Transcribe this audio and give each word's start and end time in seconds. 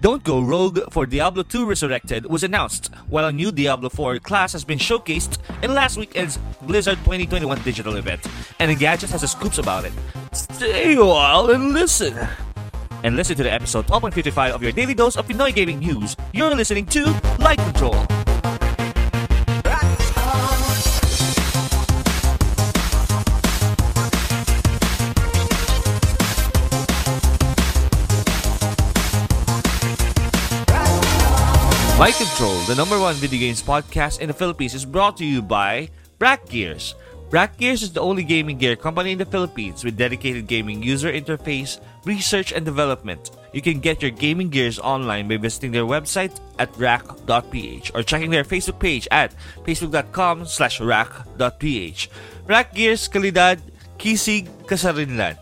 Don't 0.00 0.24
Go 0.24 0.40
Rogue 0.40 0.80
for 0.90 1.04
Diablo 1.04 1.42
2 1.42 1.66
Resurrected 1.66 2.24
was 2.24 2.42
announced, 2.42 2.90
while 3.10 3.26
a 3.26 3.32
new 3.32 3.52
Diablo 3.52 3.90
4 3.90 4.18
class 4.20 4.52
has 4.52 4.64
been 4.64 4.78
showcased 4.78 5.36
in 5.62 5.74
last 5.74 5.98
weekend's 5.98 6.38
Blizzard 6.62 6.96
2021 7.04 7.60
digital 7.62 7.96
event, 7.96 8.26
and 8.60 8.70
Engadget 8.70 9.10
has 9.10 9.20
the 9.20 9.28
scoops 9.28 9.58
about 9.58 9.84
it. 9.84 9.92
Stay 10.32 10.96
a 10.96 11.04
while 11.04 11.50
and 11.50 11.74
listen. 11.74 12.16
And 13.02 13.14
listen 13.14 13.36
to 13.36 13.42
the 13.42 13.52
episode 13.52 13.86
12.55 13.88 14.52
of 14.52 14.62
your 14.62 14.72
daily 14.72 14.94
dose 14.94 15.16
of 15.16 15.26
Pinoy 15.28 15.54
gaming 15.54 15.80
news. 15.80 16.16
You're 16.32 16.54
listening 16.54 16.86
to 16.86 17.04
Light 17.38 17.58
Control. 17.58 18.19
Light 32.00 32.16
Control, 32.16 32.56
the 32.64 32.74
number 32.74 32.98
one 32.98 33.14
video 33.16 33.38
games 33.38 33.60
podcast 33.60 34.24
in 34.24 34.28
the 34.28 34.32
Philippines, 34.32 34.72
is 34.72 34.86
brought 34.86 35.18
to 35.18 35.24
you 35.26 35.42
by 35.42 35.90
Brack 36.16 36.48
Gears. 36.48 36.94
Brack 37.28 37.58
Gears 37.58 37.82
is 37.82 37.92
the 37.92 38.00
only 38.00 38.24
gaming 38.24 38.56
gear 38.56 38.74
company 38.74 39.12
in 39.12 39.18
the 39.18 39.28
Philippines 39.28 39.84
with 39.84 40.00
dedicated 40.00 40.46
gaming 40.46 40.82
user 40.82 41.12
interface, 41.12 41.76
research, 42.06 42.56
and 42.56 42.64
development. 42.64 43.36
You 43.52 43.60
can 43.60 43.80
get 43.80 44.00
your 44.00 44.12
gaming 44.12 44.48
gears 44.48 44.78
online 44.78 45.28
by 45.28 45.36
visiting 45.36 45.72
their 45.72 45.84
website 45.84 46.40
at 46.58 46.72
rack.ph 46.80 47.92
or 47.92 48.02
checking 48.02 48.30
their 48.30 48.44
Facebook 48.44 48.80
page 48.80 49.06
at 49.10 49.36
facebook.com 49.68 50.46
slash 50.46 50.80
rack.ph. 50.80 52.08
Rack 52.48 52.72
Gears, 52.72 53.12
kalidad, 53.12 53.60
kisig, 54.00 54.48
kasarinlan. 54.64 55.36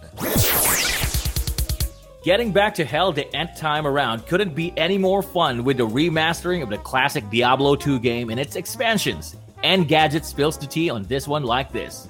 Getting 2.28 2.52
back 2.52 2.74
to 2.74 2.84
hell 2.84 3.10
the 3.10 3.34
nth 3.34 3.56
time 3.56 3.86
around 3.86 4.26
couldn't 4.26 4.54
be 4.54 4.74
any 4.76 4.98
more 4.98 5.22
fun 5.22 5.64
with 5.64 5.78
the 5.78 5.86
remastering 5.86 6.62
of 6.62 6.68
the 6.68 6.76
classic 6.76 7.24
Diablo 7.30 7.74
2 7.74 7.98
game 8.00 8.28
and 8.28 8.38
its 8.38 8.54
expansions. 8.54 9.34
Engadget 9.64 10.26
spills 10.26 10.58
the 10.58 10.66
tea 10.66 10.90
on 10.90 11.04
this 11.04 11.26
one 11.26 11.42
like 11.42 11.72
this. 11.72 12.06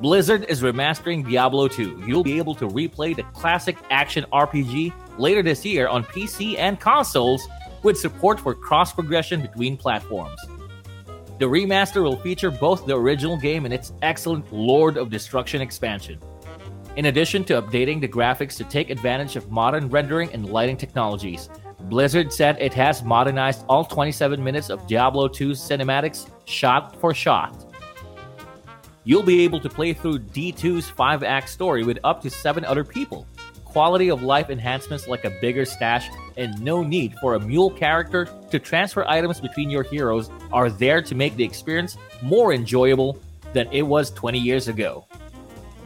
Blizzard 0.00 0.44
is 0.44 0.62
remastering 0.62 1.28
Diablo 1.28 1.66
2. 1.66 2.04
You'll 2.06 2.22
be 2.22 2.38
able 2.38 2.54
to 2.54 2.68
replay 2.68 3.16
the 3.16 3.24
classic 3.34 3.76
action 3.90 4.24
RPG 4.32 4.92
later 5.18 5.42
this 5.42 5.64
year 5.64 5.88
on 5.88 6.04
PC 6.04 6.56
and 6.58 6.78
consoles 6.78 7.48
with 7.82 7.98
support 7.98 8.38
for 8.38 8.54
cross 8.54 8.92
progression 8.92 9.42
between 9.42 9.76
platforms. 9.76 10.40
The 11.40 11.46
remaster 11.46 12.04
will 12.04 12.20
feature 12.20 12.52
both 12.52 12.86
the 12.86 12.96
original 12.96 13.36
game 13.36 13.64
and 13.64 13.74
its 13.74 13.92
excellent 14.00 14.52
Lord 14.52 14.96
of 14.96 15.10
Destruction 15.10 15.60
expansion. 15.60 16.20
In 16.96 17.04
addition 17.04 17.44
to 17.44 17.60
updating 17.60 18.00
the 18.00 18.08
graphics 18.08 18.56
to 18.56 18.64
take 18.64 18.88
advantage 18.88 19.36
of 19.36 19.50
modern 19.50 19.90
rendering 19.90 20.32
and 20.32 20.48
lighting 20.48 20.78
technologies, 20.78 21.50
Blizzard 21.90 22.32
said 22.32 22.56
it 22.58 22.72
has 22.72 23.02
modernized 23.02 23.66
all 23.68 23.84
27 23.84 24.42
minutes 24.42 24.70
of 24.70 24.86
Diablo 24.86 25.28
2's 25.28 25.60
cinematics 25.60 26.30
shot 26.46 26.98
for 26.98 27.12
shot. 27.12 27.66
You'll 29.04 29.22
be 29.22 29.44
able 29.44 29.60
to 29.60 29.68
play 29.68 29.92
through 29.92 30.20
D2's 30.20 30.88
5 30.88 31.22
act 31.22 31.50
story 31.50 31.84
with 31.84 31.98
up 32.02 32.22
to 32.22 32.30
7 32.30 32.64
other 32.64 32.82
people. 32.82 33.26
Quality 33.66 34.08
of 34.08 34.22
life 34.22 34.48
enhancements 34.48 35.06
like 35.06 35.26
a 35.26 35.36
bigger 35.42 35.66
stash 35.66 36.08
and 36.38 36.58
no 36.62 36.82
need 36.82 37.14
for 37.20 37.34
a 37.34 37.40
mule 37.40 37.70
character 37.70 38.26
to 38.50 38.58
transfer 38.58 39.04
items 39.06 39.38
between 39.38 39.68
your 39.68 39.82
heroes 39.82 40.30
are 40.50 40.70
there 40.70 41.02
to 41.02 41.14
make 41.14 41.36
the 41.36 41.44
experience 41.44 41.98
more 42.22 42.54
enjoyable 42.54 43.20
than 43.52 43.70
it 43.70 43.82
was 43.82 44.10
20 44.12 44.38
years 44.38 44.68
ago. 44.68 45.06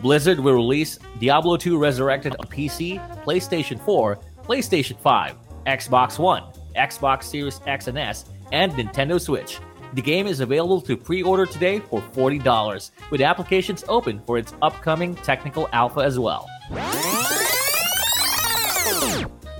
Blizzard 0.02 0.40
will 0.40 0.54
release 0.54 0.98
Diablo 1.20 1.56
2 1.56 1.76
Resurrected 1.76 2.34
on 2.38 2.46
PC, 2.46 2.98
PlayStation 3.24 3.78
4, 3.84 4.18
PlayStation 4.44 4.98
5, 4.98 5.34
Xbox 5.66 6.18
One, 6.18 6.44
Xbox 6.74 7.24
Series 7.24 7.60
X 7.66 7.88
and 7.88 7.98
S, 7.98 8.24
and 8.52 8.72
Nintendo 8.72 9.20
Switch. 9.20 9.60
The 9.92 10.02
game 10.02 10.26
is 10.26 10.40
available 10.40 10.80
to 10.82 10.96
pre 10.96 11.22
order 11.22 11.44
today 11.44 11.80
for 11.80 12.00
$40, 12.00 12.90
with 13.10 13.20
applications 13.20 13.84
open 13.88 14.20
for 14.24 14.38
its 14.38 14.54
upcoming 14.62 15.16
technical 15.16 15.68
alpha 15.72 16.00
as 16.00 16.18
well. 16.18 16.48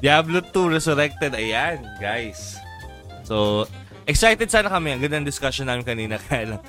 Diablo 0.01 0.41
2 0.41 0.71
Resurrected, 0.71 1.33
ayan, 1.33 2.01
guys. 2.01 2.57
So, 3.25 3.69
excited 4.11 4.51
sana 4.51 4.67
kami. 4.67 4.93
Ang 4.93 5.01
ganda 5.07 5.23
ng 5.23 5.29
discussion 5.29 5.71
namin 5.71 5.87
kanina. 5.87 6.19
Kaya 6.19 6.57
lang, 6.57 6.63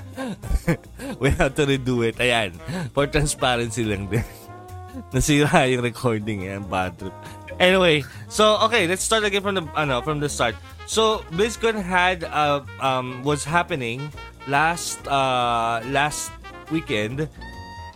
we 1.21 1.33
have 1.33 1.57
to 1.57 1.65
redo 1.65 2.05
it. 2.05 2.15
Ayan, 2.21 2.53
for 2.93 3.09
transparency 3.09 3.81
lang 3.81 4.05
din. 4.07 4.23
Nasira 5.13 5.65
yung 5.65 5.81
recording. 5.81 6.45
Ayan, 6.45 6.63
bad 6.69 6.93
trip. 7.01 7.15
Anyway, 7.59 8.01
so, 8.29 8.57
okay, 8.65 8.87
let's 8.87 9.03
start 9.03 9.25
again 9.25 9.41
from 9.41 9.57
the, 9.57 9.65
ano, 9.75 10.01
from 10.01 10.21
the 10.21 10.29
start. 10.29 10.55
So, 10.85 11.25
BlizzCon 11.29 11.77
had, 11.77 12.23
uh, 12.25 12.65
um, 12.81 13.21
was 13.21 13.43
happening 13.45 14.09
last, 14.47 15.01
uh, 15.05 15.81
last 15.89 16.31
weekend. 16.71 17.29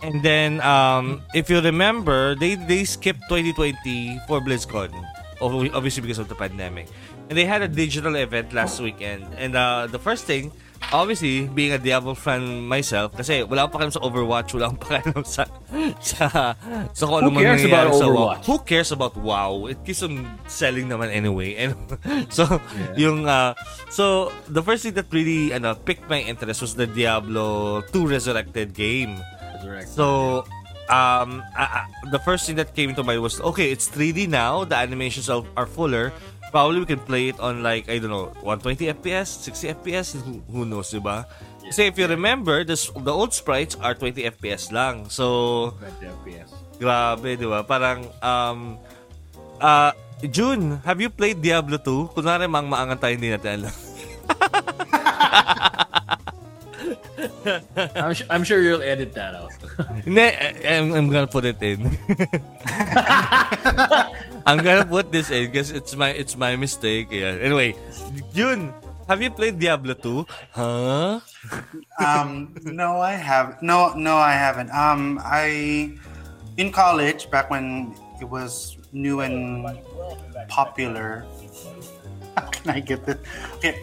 And 0.02 0.22
then, 0.22 0.60
um, 0.60 1.22
if 1.34 1.50
you 1.50 1.60
remember, 1.60 2.34
they, 2.36 2.54
they 2.54 2.84
skipped 2.84 3.26
2020 3.28 4.20
for 4.28 4.40
BlizzCon. 4.40 4.92
Obviously 5.40 6.00
because 6.00 6.18
of 6.18 6.28
the 6.28 6.34
pandemic. 6.34 6.88
And 7.28 7.34
they 7.36 7.44
had 7.44 7.62
a 7.62 7.68
digital 7.68 8.14
event 8.14 8.52
last 8.52 8.80
weekend. 8.80 9.26
And 9.34 9.56
uh, 9.56 9.88
the 9.90 9.98
first 9.98 10.24
thing, 10.24 10.52
obviously, 10.92 11.48
being 11.48 11.72
a 11.72 11.78
Diablo 11.78 12.14
fan 12.14 12.62
myself, 12.62 13.18
kasi 13.18 13.42
wala 13.42 13.66
akong 13.66 13.74
pakialam 13.80 13.94
sa 13.94 14.02
Overwatch, 14.06 14.54
wala 14.54 14.70
akong 14.70 14.82
pakialam 14.82 15.22
sa, 15.36 15.42
sa, 15.98 16.54
sa 16.94 17.02
kung 17.02 17.18
ano 17.18 17.28
Who 17.30 17.34
man 17.34 17.42
cares 17.42 17.62
nangyayari 17.66 17.90
about 17.90 17.98
sa 17.98 18.06
WoW. 18.06 18.14
Overwatch? 18.14 18.44
Who 18.46 18.56
cares 18.62 18.90
about 18.94 19.14
WoW? 19.18 19.66
It 19.66 19.78
keeps 19.82 20.02
on 20.06 20.22
selling 20.46 20.86
naman 20.86 21.10
anyway. 21.10 21.56
And 21.66 21.74
so, 22.30 22.46
yung, 22.94 23.26
uh, 23.26 23.58
so, 23.90 24.30
the 24.46 24.62
first 24.62 24.86
thing 24.86 24.94
that 24.94 25.10
really, 25.10 25.50
ano, 25.50 25.74
piqued 25.74 26.06
my 26.06 26.22
interest 26.22 26.62
was 26.62 26.78
the 26.78 26.86
Diablo 26.86 27.82
2 27.90 28.06
Resurrected 28.06 28.70
game. 28.74 29.18
So, 29.98 30.46
um, 30.88 31.42
uh, 31.58 31.82
uh, 31.82 31.86
the 32.10 32.18
first 32.20 32.46
thing 32.46 32.56
that 32.56 32.74
came 32.74 32.90
into 32.90 33.02
mind 33.02 33.22
was, 33.22 33.40
okay, 33.40 33.70
it's 33.70 33.88
3D 33.88 34.28
now. 34.28 34.64
The 34.64 34.76
animations 34.76 35.28
are, 35.28 35.42
are 35.56 35.66
fuller. 35.66 36.12
Probably 36.50 36.80
we 36.80 36.86
can 36.86 37.02
play 37.02 37.28
it 37.28 37.38
on 37.40 37.62
like, 37.62 37.88
I 37.88 37.98
don't 37.98 38.10
know, 38.10 38.32
120 38.40 38.86
FPS, 38.94 39.42
60 39.44 39.74
FPS, 39.74 40.20
who, 40.20 40.42
who 40.50 40.64
knows, 40.64 40.92
diba? 40.92 41.26
Kasi 41.66 41.90
if 41.90 41.98
you 41.98 42.06
remember, 42.06 42.62
this, 42.62 42.90
the 42.94 43.12
old 43.12 43.34
sprites 43.34 43.74
are 43.82 43.94
20 43.94 44.22
FPS 44.38 44.70
lang. 44.70 45.10
So, 45.10 45.74
grabe, 46.78 47.34
di 47.34 47.46
ba? 47.46 47.66
Parang, 47.66 48.06
um, 48.22 48.78
uh, 49.58 49.90
June, 50.30 50.78
have 50.86 51.02
you 51.02 51.10
played 51.10 51.42
Diablo 51.42 51.82
2? 51.82 52.14
Kunwari, 52.14 52.46
mang 52.46 52.70
maangan 52.70 53.02
tayo, 53.02 53.18
hindi 53.18 53.34
natin 53.34 53.66
alam. 53.66 53.74
I'm, 57.76 58.14
su- 58.14 58.24
I'm 58.30 58.44
sure 58.44 58.60
you'll 58.62 58.82
edit 58.82 59.14
that 59.14 59.34
out. 59.34 59.52
Hindi, 60.04 60.20
I- 60.22 60.76
I'm, 60.76 60.92
I'm 60.92 61.08
gonna 61.10 61.26
put 61.26 61.44
it 61.44 61.62
in. 61.62 61.98
I'm 64.46 64.58
gonna 64.62 64.86
put 64.86 65.12
this 65.12 65.30
in 65.30 65.50
because 65.50 65.70
it's 65.70 65.94
my 65.96 66.10
it's 66.10 66.36
my 66.36 66.56
mistake. 66.56 67.08
Yeah. 67.10 67.36
Anyway, 67.40 67.74
June, 68.32 68.72
have 69.08 69.22
you 69.22 69.30
played 69.30 69.58
Diablo 69.58 69.94
2? 69.94 70.26
Huh? 70.52 71.20
um, 71.98 72.54
no, 72.64 73.00
I 73.00 73.12
have 73.14 73.60
no, 73.62 73.94
no, 73.94 74.16
I 74.16 74.32
haven't. 74.32 74.70
Um, 74.70 75.20
I 75.22 75.92
in 76.56 76.72
college 76.72 77.30
back 77.30 77.50
when 77.50 77.94
it 78.20 78.24
was 78.28 78.76
new 78.92 79.20
and 79.20 79.66
popular. 80.48 81.24
How 82.36 82.46
can 82.52 82.70
I 82.70 82.80
get 82.80 83.06
this? 83.06 83.16
Okay, 83.56 83.80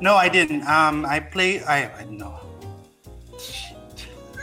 no, 0.00 0.16
I 0.16 0.28
didn't. 0.28 0.66
Um, 0.66 1.06
I 1.06 1.20
play. 1.20 1.62
I, 1.62 1.86
I 1.86 2.04
no. 2.10 2.34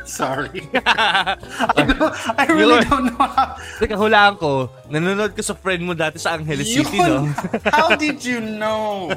Sorry. 0.10 0.66
I, 0.74 1.38
don't, 1.86 2.10
I 2.34 2.50
really 2.50 2.82
Yun. 2.82 2.90
don't 2.90 3.06
know 3.14 3.30
how. 3.30 3.54
Teka, 3.78 3.94
hulaan 3.94 4.42
ko. 4.42 4.74
Nanonood 4.90 5.38
ka 5.38 5.46
sa 5.46 5.54
friend 5.54 5.86
mo 5.86 5.94
dati 5.94 6.18
sa 6.18 6.34
Angeles 6.34 6.66
City, 6.66 6.98
no? 6.98 7.30
Yun. 7.30 7.34
How 7.78 7.94
did 7.94 8.26
you 8.26 8.42
know? 8.42 9.14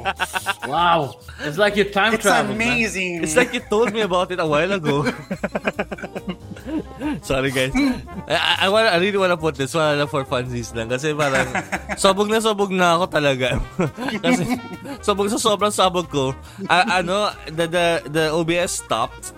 Wow. 0.69 1.17
It's 1.41 1.57
like 1.57 1.73
you 1.73 1.89
time 1.89 2.13
It's 2.13 2.21
traveled. 2.21 2.61
man. 2.61 2.77
amazing. 2.77 3.25
It's 3.25 3.33
like 3.33 3.57
you 3.57 3.63
told 3.65 3.89
me 3.89 4.05
about 4.05 4.29
it 4.29 4.37
a 4.37 4.45
while 4.45 4.69
ago. 4.69 5.01
Sorry 7.25 7.49
guys. 7.49 7.73
I, 8.29 8.63
I, 8.63 8.67
wanna, 8.69 8.93
I 8.93 8.97
really 9.01 9.17
wanna 9.17 9.37
put 9.37 9.57
this 9.57 9.73
one 9.73 9.97
for 10.07 10.21
funsies 10.29 10.77
lang. 10.77 10.93
Kasi 10.93 11.17
parang 11.17 11.49
sabog 11.97 12.29
na 12.29 12.37
sabog 12.37 12.69
na 12.69 13.01
ako 13.01 13.05
talaga. 13.09 13.57
kasi 14.21 14.45
sabog 15.01 15.33
sa 15.33 15.41
sobrang 15.41 15.73
sabog 15.73 16.05
ko. 16.13 16.37
Ah, 16.69 17.01
ano, 17.01 17.33
the, 17.49 17.65
the, 17.65 17.85
the 18.13 18.25
OBS 18.29 18.85
stopped. 18.85 19.33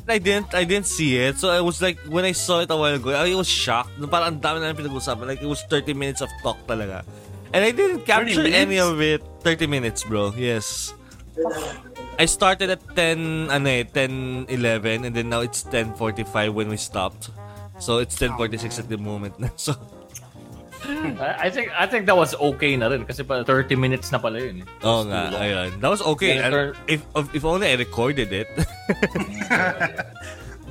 And 0.00 0.10
I 0.10 0.18
didn't 0.18 0.54
I 0.54 0.64
didn't 0.64 0.86
see 0.86 1.18
it. 1.18 1.36
So 1.38 1.50
I 1.50 1.60
was 1.60 1.82
like, 1.82 1.98
when 2.08 2.24
I 2.24 2.32
saw 2.32 2.60
it 2.60 2.70
a 2.70 2.76
while 2.76 2.94
ago, 2.94 3.10
I 3.10 3.34
was 3.34 3.48
shocked. 3.48 3.92
Parang 4.08 4.36
ang 4.36 4.40
dami 4.40 4.60
na 4.64 4.72
pinag-usapan. 4.72 5.26
Like, 5.26 5.42
it 5.42 5.50
was 5.50 5.62
30 5.68 5.92
minutes 5.94 6.20
of 6.20 6.30
talk 6.42 6.58
talaga. 6.66 7.04
And 7.52 7.64
I 7.64 7.70
didn't 7.70 8.08
capture 8.08 8.48
30 8.48 8.54
any 8.54 8.78
of 8.80 9.00
it. 9.00 9.20
30 9.44 9.66
minutes, 9.66 10.04
bro. 10.04 10.32
Yes. 10.36 10.94
I 12.18 12.24
started 12.24 12.70
at 12.70 12.80
10, 12.96 13.50
ano 13.50 13.68
eh, 13.68 13.84
10, 13.84 14.46
11, 14.48 15.04
and 15.04 15.16
then 15.16 15.28
now 15.28 15.40
it's 15.40 15.64
10.45 15.64 16.52
when 16.52 16.68
we 16.68 16.76
stopped. 16.76 17.30
So, 17.78 17.98
it's 17.98 18.16
10.46 18.16 18.78
at 18.78 18.88
the 18.88 18.98
moment 18.98 19.40
na. 19.40 19.48
So, 19.56 19.76
I 20.84 21.46
I 21.46 21.48
think 21.50 21.70
I 21.74 21.86
think 21.86 22.06
that 22.10 22.16
was 22.16 22.34
okay 22.54 22.74
na 22.76 22.90
rin 22.90 23.06
kasi 23.06 23.22
pa 23.22 23.42
30 23.46 23.74
minutes 23.78 24.10
na 24.10 24.18
pala 24.18 24.38
yun. 24.42 24.62
eh. 24.62 24.66
Oo 24.82 25.02
It's 25.02 25.08
nga, 25.10 25.20
too 25.30 25.38
ayun. 25.38 25.70
That 25.80 25.90
was 25.90 26.02
okay. 26.16 26.36
Yeah, 26.38 26.46
And 26.48 26.52
sir. 26.52 26.66
if, 26.90 27.00
if 27.32 27.42
only 27.44 27.70
I 27.70 27.76
recorded 27.78 28.30
it. 28.32 28.48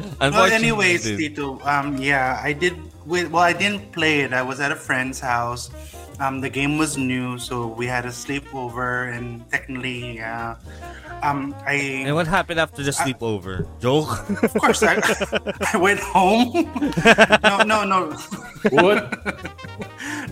Well, 0.02 0.34
Unfortunately, 0.34 0.98
anyways. 0.98 1.04
Tito, 1.04 1.60
um, 1.62 1.98
yeah, 2.02 2.40
I 2.42 2.54
did. 2.54 2.74
Well, 3.06 3.38
I 3.38 3.54
didn't 3.54 3.92
play 3.92 4.22
it. 4.26 4.34
I 4.34 4.42
was 4.42 4.58
at 4.60 4.72
a 4.72 4.76
friend's 4.76 5.20
house. 5.20 5.70
Um, 6.18 6.42
the 6.42 6.50
game 6.50 6.78
was 6.78 6.98
new, 6.98 7.38
so 7.38 7.68
we 7.68 7.86
had 7.86 8.06
a 8.06 8.14
sleepover, 8.14 9.10
and 9.14 9.42
technically, 9.52 10.18
yeah. 10.18 10.56
Um, 11.22 11.54
I 11.66 12.06
And 12.06 12.16
what 12.16 12.26
happened 12.26 12.58
after 12.60 12.82
the 12.82 12.92
sleepover? 12.94 13.66
Joke? 13.82 14.10
of 14.42 14.54
course 14.58 14.82
I, 14.82 14.98
I 15.74 15.78
went 15.78 16.00
home. 16.00 16.66
no, 17.46 17.62
no, 17.62 17.84
no, 17.86 18.00
What? 18.74 19.10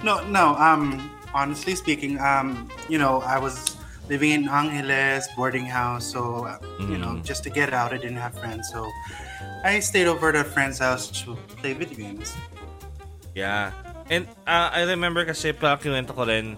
No, 0.03 0.23
no. 0.27 0.55
Um, 0.55 1.09
honestly 1.33 1.75
speaking, 1.75 2.19
um, 2.19 2.69
you 2.89 2.97
know, 2.97 3.21
I 3.21 3.37
was 3.39 3.77
living 4.09 4.31
in 4.31 4.49
Angeles 4.49 5.27
boarding 5.35 5.65
house, 5.65 6.05
so 6.05 6.45
uh, 6.45 6.57
you 6.79 6.97
know, 6.97 7.19
Mm. 7.19 7.23
just 7.23 7.43
to 7.45 7.49
get 7.49 7.73
out, 7.73 7.93
I 7.93 7.97
didn't 8.01 8.17
have 8.17 8.33
friends, 8.37 8.69
so 8.73 8.87
I 9.63 9.79
stayed 9.79 10.07
over 10.07 10.29
at 10.29 10.35
a 10.35 10.43
friend's 10.43 10.79
house 10.79 11.11
to 11.23 11.37
play 11.61 11.73
video 11.73 11.97
games. 11.97 12.33
Yeah. 13.35 13.71
And 14.09 14.25
uh, 14.49 14.73
I 14.73 14.89
remember 14.89 15.21
kasi 15.21 15.53
pa 15.53 15.77
kinuwento 15.77 16.17
ko 16.17 16.25
rin, 16.25 16.57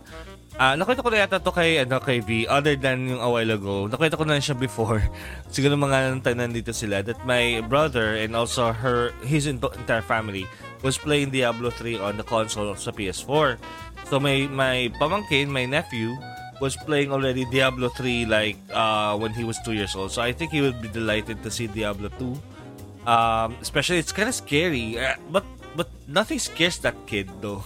ah 0.60 0.76
nakwento 0.76 1.04
ko 1.04 1.12
na 1.12 1.24
yata 1.24 1.40
to 1.40 1.52
kay, 1.52 1.80
ano, 1.80 2.00
kay 2.04 2.20
V, 2.20 2.48
other 2.48 2.76
than 2.76 3.08
yung 3.08 3.22
a 3.24 3.30
while 3.30 3.52
ago. 3.52 3.88
Nakwento 3.88 4.20
ko 4.20 4.26
na 4.28 4.42
siya 4.42 4.58
before. 4.58 5.04
Siguro 5.54 5.80
mga 5.80 6.20
nang 6.20 6.24
nandito 6.24 6.76
sila 6.76 7.00
that 7.04 7.20
my 7.24 7.64
brother 7.68 8.20
and 8.20 8.36
also 8.36 8.72
her, 8.72 9.16
his 9.24 9.48
entire 9.48 10.04
family 10.04 10.44
was 10.82 10.98
playing 10.98 11.30
Diablo 11.30 11.70
3 11.70 12.02
on 12.02 12.18
the 12.18 12.26
console 12.26 12.74
sa 12.76 12.92
PS4. 12.92 13.58
So 14.10 14.20
my, 14.20 14.50
my 14.52 14.92
pamangkin, 15.00 15.48
my 15.48 15.64
nephew, 15.66 16.18
was 16.60 16.78
playing 16.78 17.12
already 17.12 17.46
Diablo 17.46 17.90
3 17.90 18.26
like 18.26 18.58
uh, 18.70 19.18
when 19.18 19.34
he 19.34 19.44
was 19.44 19.58
2 19.66 19.74
years 19.74 19.96
old. 19.96 20.12
So 20.12 20.22
I 20.22 20.32
think 20.32 20.52
he 20.52 20.62
would 20.62 20.82
be 20.82 20.88
delighted 20.88 21.42
to 21.44 21.50
see 21.50 21.68
Diablo 21.68 22.10
2. 22.20 22.38
Um, 23.10 23.58
especially 23.62 23.98
it's 23.98 24.14
kind 24.14 24.30
of 24.30 24.36
scary, 24.36 25.00
uh, 25.00 25.18
but 25.34 25.42
but 25.76 25.88
nothing 26.08 26.40
scares 26.40 26.80
that 26.84 26.96
kid 27.08 27.30
though. 27.40 27.64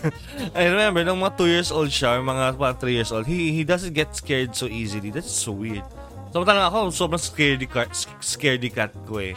I 0.58 0.68
remember 0.68 1.04
nung 1.04 1.20
mga 1.20 1.40
2 1.40 1.48
years 1.48 1.70
old 1.72 1.88
siya, 1.88 2.20
mga 2.20 2.58
3 2.58 2.92
years 2.92 3.10
old, 3.12 3.26
he 3.26 3.52
he 3.52 3.62
doesn't 3.64 3.96
get 3.96 4.12
scared 4.12 4.52
so 4.52 4.68
easily. 4.68 5.08
That's 5.08 5.30
so 5.32 5.52
weird. 5.52 5.84
So 6.28 6.44
talaga 6.44 6.68
ako, 6.68 6.92
sobrang 6.92 7.22
scaredy 7.22 7.64
cat, 7.64 7.88
scaredy 8.20 8.68
cat 8.68 8.92
ko 9.08 9.20
eh. 9.24 9.32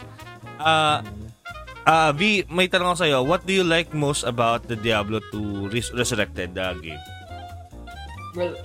Ah, 0.60 1.00
ah, 1.88 2.12
V, 2.12 2.44
may 2.52 2.68
tanong 2.68 2.92
ako 2.92 2.98
sa'yo. 3.00 3.18
What 3.24 3.48
do 3.48 3.56
you 3.56 3.64
like 3.64 3.96
most 3.96 4.28
about 4.28 4.68
the 4.68 4.76
Diablo 4.76 5.24
2 5.32 5.72
Res- 5.72 5.94
Resurrected 5.96 6.52
uh, 6.60 6.76
game? 6.76 7.00
Well, 8.36 8.60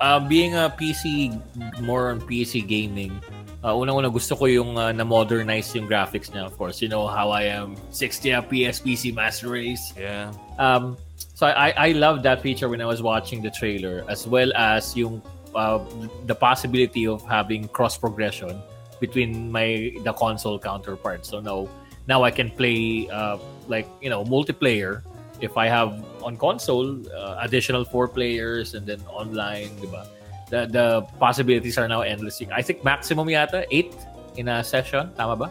uh, 0.00 0.20
being 0.24 0.56
a 0.56 0.72
PC, 0.72 1.36
more 1.84 2.08
on 2.10 2.24
PC 2.24 2.64
gaming, 2.64 3.20
uh, 3.64 3.74
unang-una 3.74 4.10
gusto 4.12 4.36
ko 4.36 4.46
yung 4.46 4.76
uh, 4.76 4.92
na-modernize 4.92 5.74
yung 5.76 5.86
graphics 5.88 6.28
niya. 6.32 6.44
Of 6.44 6.58
course, 6.58 6.82
you 6.82 6.88
know 6.88 7.06
how 7.06 7.30
I 7.30 7.48
am 7.48 7.76
60 7.90 8.30
FPS 8.46 8.82
PC 8.82 9.14
Master 9.14 9.48
Race. 9.48 9.92
Yeah. 9.96 10.32
Um, 10.58 10.96
so 11.34 11.46
I, 11.46 11.72
I 11.76 11.88
love 11.92 12.22
that 12.24 12.42
feature 12.42 12.68
when 12.68 12.80
I 12.80 12.86
was 12.86 13.02
watching 13.02 13.42
the 13.42 13.50
trailer, 13.50 14.04
as 14.08 14.26
well 14.26 14.52
as 14.56 14.96
yung 14.96 15.22
uh, 15.54 15.80
the 16.26 16.34
possibility 16.34 17.06
of 17.06 17.24
having 17.24 17.68
cross 17.68 17.96
progression 17.96 18.60
between 19.00 19.50
my 19.50 19.92
the 20.04 20.12
console 20.12 20.58
counterparts. 20.58 21.28
So 21.28 21.40
now 21.40 21.68
now 22.08 22.22
I 22.24 22.30
can 22.30 22.50
play 22.50 23.08
uh, 23.10 23.38
like 23.68 23.88
you 24.00 24.10
know 24.10 24.24
multiplayer. 24.24 25.02
If 25.40 25.58
I 25.60 25.68
have 25.68 25.92
on 26.24 26.40
console 26.40 26.96
uh, 27.12 27.44
additional 27.44 27.84
four 27.84 28.08
players 28.08 28.72
and 28.72 28.86
then 28.86 29.04
online, 29.12 29.68
diba? 29.76 30.08
The 30.50 30.66
the 30.70 30.86
possibilities 31.18 31.76
are 31.78 31.88
now 31.88 32.02
endless. 32.06 32.38
I 32.54 32.62
think 32.62 32.84
maximum 32.84 33.26
yata 33.26 33.66
eight 33.70 33.90
in 34.38 34.46
a 34.48 34.62
session. 34.62 35.10
Tama 35.18 35.34
ba? 35.36 35.48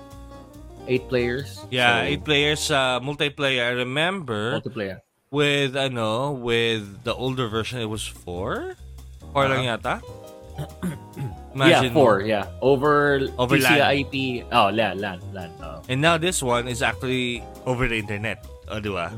Eight 0.87 1.09
players. 1.09 1.59
Yeah, 1.73 2.05
So, 2.05 2.13
eight 2.13 2.23
players 2.23 2.69
uh, 2.69 3.01
multiplayer. 3.01 3.65
I 3.65 3.73
remember 3.81 4.61
multiplayer. 4.61 5.01
with 5.33 5.75
ano, 5.75 6.31
with 6.31 7.03
the 7.03 7.13
older 7.13 7.49
version 7.49 7.81
it 7.81 7.89
was 7.89 8.05
4? 8.05 8.77
4 9.33 9.49
lang 9.49 9.65
yata? 9.65 9.99
yeah, 10.85 10.93
Imagine 11.55 11.91
four. 11.91 12.21
Yeah, 12.21 12.47
over 12.61 13.19
Over 13.35 13.57
TCP. 13.59 14.45
Oh, 14.51 14.71
LAN, 14.71 14.99
LAN, 15.03 15.19
LAN. 15.33 15.51
Oh. 15.59 15.81
And 15.89 15.99
now 15.99 16.15
this 16.15 16.39
one 16.39 16.67
is 16.71 16.79
actually 16.79 17.43
over 17.65 17.87
the 17.91 17.99
internet. 17.99 18.45
O, 18.71 18.79
di 18.79 18.87
ba? 18.87 19.11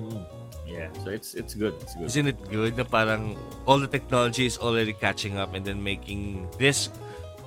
Yeah, 0.78 0.94
so 1.02 1.10
it's 1.10 1.34
it's 1.34 1.58
good. 1.58 1.74
It's 1.82 1.98
good. 1.98 2.06
Isn't 2.06 2.28
it 2.30 2.38
good 2.54 2.78
na 2.78 2.86
parang 2.86 3.34
all 3.66 3.82
the 3.82 3.90
technology 3.90 4.46
is 4.46 4.62
already 4.62 4.94
catching 4.94 5.42
up 5.42 5.58
and 5.58 5.66
then 5.66 5.82
making 5.82 6.46
this 6.62 6.94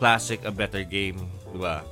classic 0.02 0.42
a 0.42 0.50
better 0.50 0.82
game, 0.82 1.30
di 1.54 1.62
ba? 1.62 1.86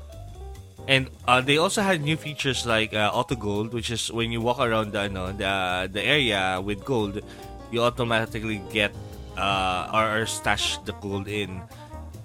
And 0.90 1.06
uh, 1.31 1.38
they 1.38 1.62
also 1.62 1.79
had 1.85 2.02
new 2.02 2.19
features 2.19 2.67
like 2.67 2.90
uh, 2.90 3.14
auto 3.14 3.38
gold, 3.38 3.70
which 3.70 3.94
is 3.94 4.11
when 4.11 4.35
you 4.35 4.43
walk 4.43 4.58
around 4.58 4.99
the 4.99 5.06
ano, 5.06 5.31
the 5.31 5.87
the 5.87 6.02
area 6.02 6.58
with 6.58 6.82
gold, 6.82 7.23
you 7.70 7.87
automatically 7.87 8.58
get 8.75 8.90
uh, 9.38 9.94
or, 9.94 10.19
or 10.19 10.25
stash 10.26 10.82
the 10.90 10.96
gold 10.99 11.31
in. 11.31 11.62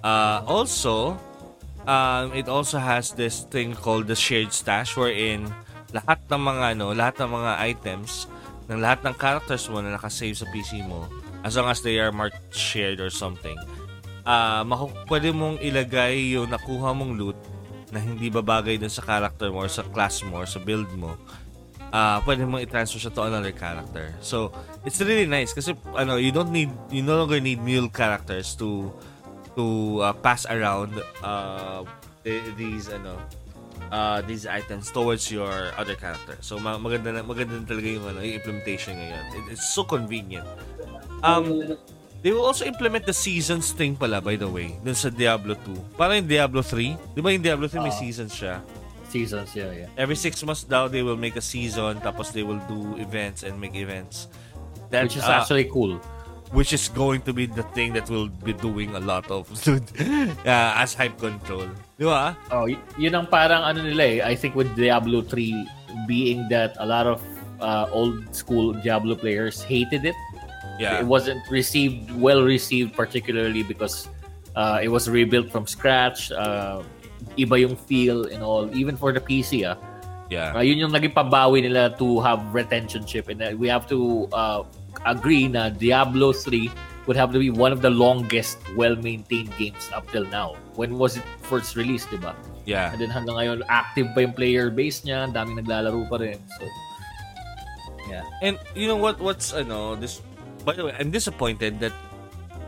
Uh, 0.02 0.42
also, 0.48 1.14
um, 1.86 2.34
it 2.34 2.50
also 2.50 2.82
has 2.82 3.14
this 3.14 3.46
thing 3.46 3.78
called 3.78 4.10
the 4.10 4.18
shared 4.18 4.50
stash 4.50 4.98
wherein 4.98 5.54
lahat 5.94 6.18
ng 6.26 6.42
mga 6.42 6.64
ano, 6.74 6.86
lahat 6.90 7.22
ng 7.22 7.30
mga 7.30 7.52
items 7.62 8.26
ng 8.66 8.80
lahat 8.80 9.04
ng 9.04 9.14
characters 9.14 9.68
mo 9.68 9.78
na 9.78 9.92
nakasave 9.92 10.32
sa 10.34 10.46
PC 10.48 10.80
mo 10.82 11.04
as 11.44 11.54
long 11.54 11.68
as 11.68 11.84
they 11.84 12.00
are 12.00 12.08
marked 12.08 12.40
shared 12.48 12.96
or 12.98 13.12
something 13.12 13.56
ah 14.24 14.64
maku- 14.64 14.92
pwede 15.06 15.28
mong 15.30 15.60
ilagay 15.60 16.32
yung 16.32 16.48
nakuha 16.48 16.96
mong 16.96 17.12
loot 17.12 17.36
na 17.92 18.00
hindi 18.00 18.26
babagay 18.26 18.74
dun 18.74 18.88
sa 18.88 19.04
character 19.04 19.52
mo 19.52 19.62
or 19.62 19.70
sa 19.70 19.84
class 19.84 20.24
mo 20.24 20.42
or 20.42 20.48
sa 20.48 20.58
build 20.58 20.88
mo. 20.96 21.14
Ah 21.94 22.18
pwede 22.26 22.42
mong 22.42 22.64
i-transfer 22.64 22.98
siya 22.98 23.14
to 23.14 23.22
another 23.22 23.54
character. 23.54 24.10
So 24.18 24.50
it's 24.82 24.98
really 24.98 25.30
nice 25.30 25.54
kasi 25.54 25.76
ano 25.94 26.18
you 26.18 26.34
don't 26.34 26.50
need 26.50 26.72
you 26.90 27.06
no 27.06 27.20
longer 27.22 27.38
need 27.38 27.62
mule 27.62 27.86
characters 27.86 28.56
to 28.58 28.90
to 29.54 29.64
uh, 30.02 30.10
pass 30.10 30.42
around 30.50 30.90
uh, 31.22 31.86
the- 32.26 32.50
these 32.58 32.90
ano 32.90 33.14
uh, 33.94 34.18
these 34.26 34.42
items 34.44 34.90
towards 34.90 35.30
your 35.30 35.70
other 35.78 35.94
character. 35.94 36.34
So 36.42 36.58
ma- 36.58 36.76
maganda 36.76 37.14
na 37.14 37.22
maganda 37.22 37.54
na 37.54 37.62
talaga 37.62 37.86
yung 37.86 38.04
ano, 38.04 38.18
yung 38.20 38.42
implementation 38.42 38.98
ngayon. 38.98 39.24
It- 39.38 39.48
it's 39.54 39.70
so 39.70 39.86
convenient. 39.86 40.46
Um 41.22 41.78
they 42.20 42.32
will 42.32 42.44
also 42.44 42.64
implement 42.64 43.06
the 43.06 43.12
seasons 43.14 43.70
thing 43.70 43.94
pala 43.94 44.18
by 44.18 44.34
the 44.34 44.48
way 44.48 44.74
dun 44.82 44.98
sa 44.98 45.08
Diablo 45.08 45.54
2. 45.62 45.94
Parang 45.94 46.18
yung 46.20 46.28
Diablo 46.28 46.60
3. 46.60 47.14
Di 47.14 47.20
ba 47.22 47.30
yung 47.30 47.44
Diablo 47.44 47.70
3 47.70 47.78
may 47.80 47.94
Ah. 47.94 48.00
seasons 48.02 48.34
siya? 48.34 48.58
Seasons, 49.06 49.54
yeah, 49.54 49.70
yeah. 49.70 49.88
Every 49.94 50.18
six 50.18 50.42
months 50.42 50.66
daw 50.66 50.90
they 50.90 51.06
will 51.06 51.14
make 51.14 51.38
a 51.38 51.44
season 51.44 52.02
tapos 52.02 52.34
they 52.34 52.42
will 52.42 52.58
do 52.66 52.98
events 52.98 53.46
and 53.46 53.54
make 53.54 53.78
events. 53.78 54.26
That, 54.90 55.06
Which 55.06 55.22
is 55.22 55.22
uh, 55.22 55.38
actually 55.38 55.70
cool. 55.70 56.02
Which 56.54 56.72
is 56.72 56.86
going 56.88 57.20
to 57.26 57.34
be 57.34 57.46
the 57.50 57.66
thing 57.74 57.92
that 57.92 58.08
will 58.08 58.30
be 58.30 58.54
doing 58.54 58.94
a 58.94 59.02
lot 59.02 59.26
of 59.28 59.50
uh, 59.68 60.80
as 60.80 60.94
hype 60.94 61.18
control. 61.18 61.66
Di 61.98 62.06
ba? 62.06 62.38
Oh, 62.54 62.70
y- 62.70 62.78
yun 62.96 63.18
ang 63.18 63.26
parang 63.26 63.66
ano 63.66 63.82
nila 63.82 64.04
eh. 64.06 64.18
I 64.22 64.38
think 64.38 64.54
with 64.54 64.70
Diablo 64.78 65.20
3 65.26 66.06
being 66.06 66.46
that 66.48 66.78
a 66.78 66.86
lot 66.86 67.10
of 67.10 67.18
uh, 67.58 67.90
old 67.90 68.22
school 68.30 68.72
Diablo 68.72 69.18
players 69.18 69.66
hated 69.66 70.06
it. 70.06 70.14
Yeah. 70.78 71.02
It 71.02 71.06
wasn't 71.06 71.42
received 71.50 72.10
well 72.14 72.42
received 72.46 72.94
particularly 72.94 73.66
because 73.66 74.06
uh, 74.54 74.78
it 74.78 74.88
was 74.88 75.10
rebuilt 75.10 75.50
from 75.50 75.66
scratch. 75.66 76.30
Uh, 76.30 76.86
iba 77.34 77.58
yung 77.58 77.74
feel 77.74 78.30
and 78.30 78.42
all 78.46 78.70
even 78.70 78.94
for 78.94 79.10
the 79.10 79.20
PC 79.20 79.66
ah. 79.66 79.74
Yeah. 80.30 80.54
Uh, 80.54 80.62
yun 80.62 80.78
yung 80.78 80.94
naging 80.94 81.14
pabawi 81.14 81.66
nila 81.66 81.94
to 81.98 82.22
have 82.22 82.42
retention 82.54 83.02
chip 83.06 83.26
and 83.26 83.42
uh, 83.42 83.52
we 83.58 83.66
have 83.66 83.86
to 83.90 84.30
uh, 84.30 84.62
agree 85.02 85.50
na 85.50 85.68
Diablo 85.68 86.32
3 86.32 86.70
would 87.06 87.16
have 87.16 87.32
to 87.32 87.38
be 87.38 87.50
one 87.50 87.72
of 87.72 87.82
the 87.82 87.90
longest 87.90 88.56
well-maintained 88.76 89.52
games 89.58 89.90
up 89.92 90.08
till 90.10 90.24
now. 90.24 90.56
When 90.74 90.96
was 90.96 91.16
it 91.16 91.24
first 91.44 91.76
released, 91.76 92.10
di 92.10 92.16
ba? 92.16 92.32
Yeah. 92.64 92.92
And 92.92 93.00
then 93.00 93.12
hanggang 93.12 93.36
ngayon, 93.36 93.68
active 93.68 94.08
pa 94.16 94.24
yung 94.24 94.32
player 94.32 94.72
base 94.72 95.04
niya, 95.04 95.28
daming 95.28 95.60
naglalaro 95.60 96.08
pa 96.08 96.16
rin. 96.16 96.40
So, 96.56 96.64
yeah. 98.08 98.24
And 98.40 98.56
you 98.72 98.88
know 98.88 98.96
what? 98.96 99.20
What's 99.20 99.52
ano 99.52 99.96
this? 100.00 100.24
By 100.64 100.72
the 100.72 100.88
way, 100.88 100.96
I'm 100.96 101.12
disappointed 101.12 101.76
that 101.84 101.92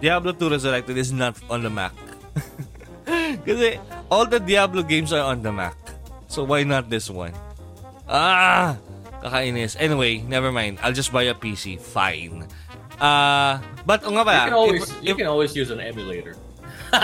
Diablo 0.04 0.36
2 0.36 0.52
Resurrected 0.52 1.00
is 1.00 1.16
not 1.16 1.40
on 1.48 1.64
the 1.64 1.72
Mac. 1.72 1.96
Kasi 3.48 3.80
all 4.12 4.28
the 4.28 4.36
Diablo 4.36 4.84
games 4.84 5.16
are 5.16 5.24
on 5.24 5.40
the 5.40 5.52
Mac. 5.52 5.76
So 6.28 6.44
why 6.44 6.68
not 6.68 6.92
this 6.92 7.08
one? 7.08 7.32
Ah, 8.04 8.76
kakainis. 9.20 9.76
Anyway, 9.78 10.20
never 10.22 10.50
mind. 10.50 10.78
I'll 10.82 10.92
just 10.92 11.12
buy 11.12 11.24
a 11.24 11.34
PC. 11.34 11.78
Fine. 11.78 12.46
Ah, 12.96 13.60
but 13.84 14.00
o 14.04 14.10
nga 14.10 14.24
You 14.24 14.28
pala, 14.28 14.42
can 14.44 14.56
always, 14.56 14.82
if- 14.82 14.96
you 15.04 15.12
if- 15.12 15.18
can 15.20 15.28
always 15.28 15.52
use 15.52 15.68
an 15.68 15.80
emulator. 15.80 16.32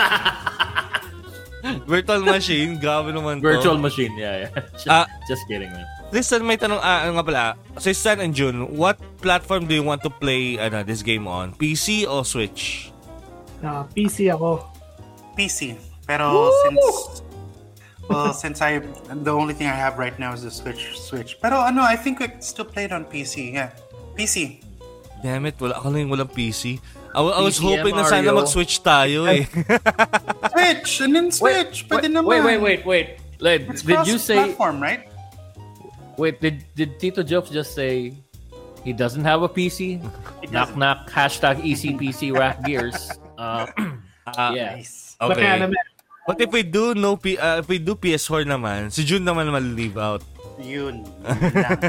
virtual 1.87 2.21
machine, 2.21 2.75
grabe 2.79 3.13
naman 3.13 3.39
to. 3.39 3.45
Virtual 3.45 3.77
machine, 3.77 4.11
yeah, 4.17 4.47
yeah. 4.47 4.51
just, 4.73 4.87
Ah. 4.89 5.05
just 5.29 5.43
kidding, 5.47 5.71
man. 5.71 5.85
Tristan, 6.11 6.45
may 6.45 6.57
tanong, 6.57 6.77
ano 6.77 7.17
nga 7.17 7.25
pala, 7.25 7.43
sa 7.79 7.89
Stan 7.89 8.21
and 8.21 8.35
June, 8.37 8.77
what 8.77 8.99
platform 9.17 9.65
do 9.65 9.73
you 9.73 9.81
want 9.81 10.03
to 10.03 10.11
play 10.11 10.59
ano, 10.61 10.83
this 10.83 11.01
game 11.01 11.25
on? 11.25 11.53
PC 11.55 12.05
o 12.05 12.21
Switch? 12.21 12.91
Ah, 13.63 13.87
PC 13.89 14.29
ako. 14.29 14.61
PC. 15.33 15.73
Pero 16.03 16.51
since 16.67 17.22
well, 18.09 18.33
since 18.33 18.61
I 18.61 18.79
the 19.11 19.31
only 19.33 19.53
thing 19.53 19.67
I 19.67 19.75
have 19.77 19.97
right 19.97 20.17
now 20.19 20.33
is 20.33 20.43
the 20.43 20.51
Switch 20.51 20.99
Switch. 20.99 21.37
Pero 21.41 21.59
ano, 21.61 21.81
I 21.81 21.95
think 21.95 22.19
we 22.19 22.27
can 22.27 22.41
still 22.41 22.65
play 22.65 22.85
it 22.85 22.91
on 22.91 23.05
PC. 23.05 23.53
Yeah. 23.53 23.71
PC. 24.17 24.61
Damn 25.23 25.45
it, 25.47 25.55
wala 25.59 25.79
ako 25.79 25.89
lang 25.89 26.09
walang 26.11 26.27
PC. 26.29 26.77
I, 27.15 27.21
wa- 27.21 27.31
I 27.37 27.41
was 27.41 27.55
PC, 27.59 27.63
hoping 27.63 27.95
na 27.95 28.03
sana 28.03 28.27
Mario. 28.27 28.41
mag-switch 28.43 28.81
tayo 28.83 29.29
eh. 29.29 29.45
Switch! 30.51 30.99
And 31.01 31.15
then 31.15 31.27
Switch! 31.31 31.87
Pwede 31.87 32.09
wait, 32.09 32.11
naman. 32.11 32.25
wait, 32.27 32.41
wait, 32.43 32.59
wait, 32.61 32.81
wait. 32.85 33.07
Like, 33.39 33.61
It's 33.69 33.83
did 33.83 34.07
you 34.07 34.17
say? 34.17 34.35
platform, 34.35 34.81
right? 34.81 35.07
Wait, 36.17 36.41
did 36.41 36.63
did 36.75 36.99
Tito 36.99 37.23
Jokes 37.23 37.49
just 37.49 37.73
say 37.73 38.13
he 38.85 38.93
doesn't 38.93 39.23
have 39.23 39.41
a 39.41 39.49
PC? 39.49 39.97
knock 40.51 40.75
knock. 40.77 41.09
Hashtag 41.09 41.61
ECPC 41.63 42.35
rack 42.35 42.61
gears. 42.65 43.09
Uh, 43.37 43.65
Ah, 44.23 44.51
yeah. 44.55 44.79
Nice. 44.79 45.19
Okay. 45.19 45.35
kaya 45.35 45.67
naman, 45.67 45.83
But 46.23 46.39
if 46.39 46.49
we 46.55 46.63
do 46.63 46.95
no 46.95 47.19
P, 47.19 47.35
uh, 47.35 47.59
if 47.59 47.67
we 47.67 47.77
do 47.79 47.95
PS4 47.95 48.47
naman, 48.47 48.87
si 48.91 49.03
June 49.03 49.27
naman 49.27 49.51
mal-leave 49.51 49.99
out. 49.99 50.23
Yun. 50.61 51.03
Yun 51.03 51.53
lang. 51.55 51.81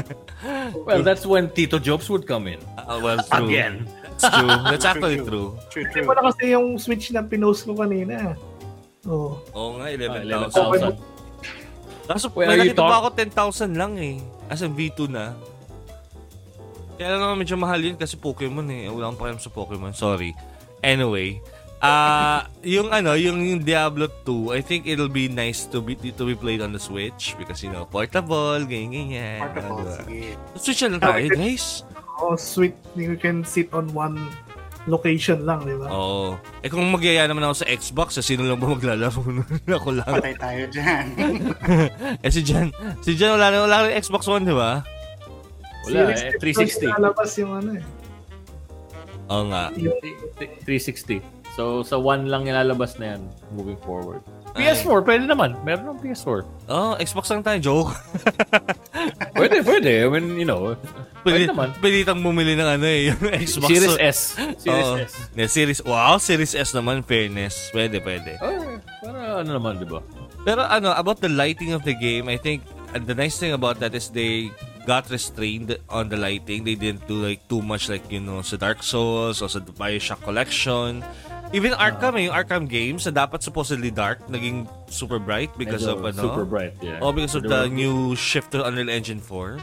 Well, 0.85 1.01
that's 1.05 1.25
when 1.25 1.49
Tito 1.53 1.79
Jokes 1.79 2.09
would 2.09 2.27
come 2.27 2.49
in. 2.51 2.59
Uh, 2.75 2.99
well, 3.01 3.17
true. 3.21 3.47
Again. 3.47 3.87
That's 4.17 4.25
true. 4.27 4.51
That's 4.67 4.85
actually 4.85 5.21
true. 5.23 5.55
True, 5.71 5.85
hindi 5.87 6.01
true. 6.03 6.11
na 6.11 6.21
kasi 6.27 6.43
yung 6.51 6.75
Switch 6.77 7.13
na 7.15 7.21
pinost 7.23 7.63
ko 7.63 7.77
kanina. 7.77 8.35
Oh. 9.05 9.37
Oo 9.53 9.77
nga, 9.79 9.87
Uh, 9.87 9.95
11,000. 9.95 10.97
11,000. 10.99 11.15
Kaso 12.05 12.29
Well, 12.33 12.49
may 12.53 12.69
nakita 12.69 12.81
pa 12.85 12.95
ako 13.01 13.09
10,000 13.17 13.73
lang 13.73 13.93
eh. 13.97 14.21
As 14.49 14.61
in 14.61 14.73
V2 14.77 15.09
na. 15.09 15.33
Kaya 16.95 17.17
lang 17.17 17.21
naman 17.25 17.37
medyo 17.41 17.57
mahal 17.57 17.81
yun 17.81 17.97
kasi 17.97 18.15
Pokemon 18.15 18.67
eh. 18.69 18.87
Wala 18.89 19.09
akong 19.09 19.19
pakialam 19.19 19.41
sa 19.41 19.49
Pokemon. 19.49 19.93
Sorry. 19.97 20.31
Anyway. 20.85 21.41
Ah, 21.85 22.49
yung 22.65 22.89
ano, 22.89 23.13
yung, 23.13 23.45
yung 23.45 23.61
Diablo 23.61 24.09
2, 24.25 24.57
I 24.57 24.61
think 24.65 24.89
it'll 24.89 25.11
be 25.11 25.29
nice 25.29 25.69
to 25.69 25.85
be 25.85 25.93
to 25.93 26.23
be 26.25 26.33
played 26.33 26.65
on 26.65 26.73
the 26.73 26.81
Switch 26.81 27.37
because 27.37 27.61
you 27.61 27.69
know, 27.69 27.85
portable, 27.85 28.57
ganyan 28.65 29.13
ganyan. 29.13 29.39
Portable, 29.45 29.85
sige. 30.01 30.33
Switch 30.57 30.81
lang 30.81 30.97
tayo, 30.97 31.25
guys. 31.29 31.85
Oh, 32.17 32.33
sweet. 32.33 32.73
You 32.97 33.19
can 33.19 33.45
sit 33.45 33.69
on 33.69 33.91
one 33.93 34.17
location 34.89 35.45
lang, 35.45 35.65
di 35.65 35.77
ba? 35.77 35.89
Oo. 35.89 36.37
Eh 36.61 36.69
kung 36.69 36.85
magyaya 36.89 37.25
naman 37.29 37.45
ako 37.45 37.65
sa 37.65 37.67
Xbox, 37.69 38.17
eh, 38.21 38.25
sino 38.25 38.45
lang 38.45 38.57
ba 38.57 38.69
maglalaro 38.69 39.21
nun? 39.25 39.45
ako 39.77 39.89
lang. 39.93 40.09
Patay 40.09 40.35
tayo 40.37 40.63
dyan. 40.69 41.05
eh 42.25 42.31
si 42.31 42.41
Jan, 42.45 42.69
si 43.01 43.17
Jan 43.17 43.37
wala 43.37 43.49
na 43.49 43.57
wala 43.65 43.77
na 43.89 43.97
Xbox 43.97 44.25
One, 44.29 44.45
di 44.45 44.55
ba? 44.55 44.81
Wala, 45.85 46.13
eh, 46.17 46.33
360. 46.41 46.89
360. 46.89 46.97
Lalabas 46.97 47.29
yung 47.37 47.53
ano 47.53 47.69
eh. 47.77 47.83
Oo 49.29 49.43
nga. 49.49 49.63
Yung, 49.77 49.97
360. 50.65 51.34
So, 51.55 51.87
sa 51.87 51.95
one 51.95 52.27
lang 52.27 52.43
nilalabas 52.43 52.99
na 52.99 53.15
yan 53.15 53.21
moving 53.55 53.79
forward. 53.79 54.19
Ay. 54.59 54.75
PS4, 54.75 54.99
pwede 55.07 55.23
naman. 55.23 55.55
Meron 55.63 55.95
ng 55.95 55.99
PS4. 56.03 56.43
Oh, 56.67 56.99
Xbox 56.99 57.31
lang 57.31 57.43
tayo, 57.43 57.59
joke. 57.63 57.91
Pwede, 59.35 59.59
pwede. 59.61 60.07
I 60.07 60.09
mean, 60.09 60.39
you 60.39 60.47
know, 60.47 60.79
pwede 61.27 61.43
Pilit, 61.45 61.49
naman. 61.51 61.67
pilitang 61.83 62.23
bumili 62.23 62.55
ng 62.55 62.69
ano 62.79 62.87
eh, 62.87 63.11
yung 63.11 63.19
Xbox. 63.35 63.67
Series 63.67 63.97
S. 63.99 64.19
Series 64.63 64.87
Oo. 64.87 64.95
S. 64.95 65.13
Yeah, 65.35 65.49
series, 65.51 65.79
wow, 65.83 66.15
Series 66.15 66.55
S 66.55 66.71
naman, 66.71 67.03
fairness. 67.03 67.69
Pwede, 67.75 67.99
pwede. 67.99 68.39
Oh, 68.39 68.79
para 69.03 69.43
ano 69.43 69.49
naman, 69.59 69.77
di 69.77 69.85
ba? 69.85 69.99
Pero 70.47 70.63
ano, 70.63 70.95
about 70.95 71.19
the 71.19 71.27
lighting 71.27 71.75
of 71.75 71.83
the 71.83 71.93
game, 71.93 72.31
I 72.31 72.39
think 72.39 72.63
the 72.95 73.13
nice 73.13 73.35
thing 73.35 73.51
about 73.51 73.83
that 73.83 73.91
is 73.91 74.07
they 74.07 74.49
got 74.87 75.11
restrained 75.11 75.75
on 75.91 76.07
the 76.07 76.17
lighting. 76.17 76.63
They 76.63 76.79
didn't 76.79 77.03
do 77.05 77.19
like 77.19 77.43
too 77.51 77.59
much 77.61 77.91
like, 77.91 78.07
you 78.07 78.23
know, 78.23 78.39
sa 78.39 78.55
Dark 78.55 78.81
Souls 78.81 79.43
or 79.43 79.51
sa 79.51 79.59
Bioshock 79.59 80.23
Collection. 80.23 81.03
Even 81.53 81.73
Arkham, 81.77 82.17
eh, 82.17 82.27
yung 82.27 82.35
Arkham 82.35 82.63
games 82.65 83.05
na 83.05 83.13
dapat 83.13 83.43
supposedly 83.45 83.91
dark, 83.93 84.23
naging 84.27 84.65
super 84.89 85.19
bright 85.19 85.53
because 85.57 85.85
Medyo 85.85 85.93
of 85.93 86.05
ano. 86.05 86.21
Super 86.31 86.45
bright, 86.45 86.73
yeah. 86.81 86.99
Oh, 87.01 87.13
because 87.13 87.35
of 87.35 87.43
the 87.45 87.69
new 87.69 88.15
shift 88.17 88.51
to 88.51 88.65
Unreal 88.65 88.89
Engine 88.89 89.21
4. 89.21 89.61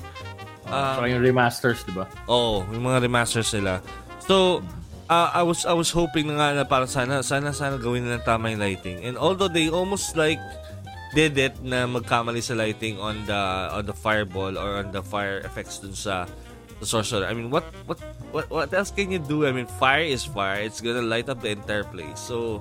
Uh, 0.73 0.97
Saka 0.97 1.07
yung 1.11 1.21
remasters, 1.21 1.85
di 1.85 1.93
ba? 1.93 2.09
Oo, 2.31 2.65
yung 2.71 2.87
mga 2.87 3.05
remasters 3.05 3.53
nila. 3.53 3.85
So, 4.25 4.63
uh, 5.13 5.31
I 5.35 5.43
was 5.45 5.69
I 5.69 5.75
was 5.77 5.93
hoping 5.93 6.33
na 6.33 6.35
nga 6.41 6.49
na 6.57 6.65
parang 6.65 6.89
sana 6.89 7.21
sana 7.21 7.53
sana 7.53 7.77
gawin 7.77 8.09
nila 8.09 8.25
tama 8.25 8.49
yung 8.49 8.63
lighting. 8.63 9.05
And 9.05 9.21
although 9.21 9.53
they 9.53 9.69
almost 9.69 10.17
like 10.17 10.41
did 11.13 11.37
it 11.37 11.61
na 11.61 11.85
magkamali 11.85 12.41
sa 12.41 12.57
lighting 12.57 12.97
on 12.97 13.21
the 13.29 13.43
on 13.77 13.85
the 13.85 13.93
fireball 13.93 14.57
or 14.57 14.81
on 14.81 14.97
the 14.97 15.05
fire 15.05 15.45
effects 15.45 15.85
dun 15.85 15.93
sa 15.93 16.25
the 16.83 16.91
sorcerer. 16.91 17.31
I 17.31 17.33
mean, 17.33 17.49
what 17.55 17.63
what 17.87 18.03
what 18.35 18.51
what 18.51 18.69
else 18.75 18.91
can 18.91 19.15
you 19.15 19.23
do? 19.23 19.47
I 19.47 19.55
mean, 19.55 19.71
fire 19.79 20.03
is 20.03 20.27
fire. 20.27 20.59
It's 20.59 20.83
gonna 20.83 21.01
light 21.07 21.31
up 21.31 21.39
the 21.41 21.55
entire 21.55 21.87
place. 21.87 22.19
So, 22.19 22.59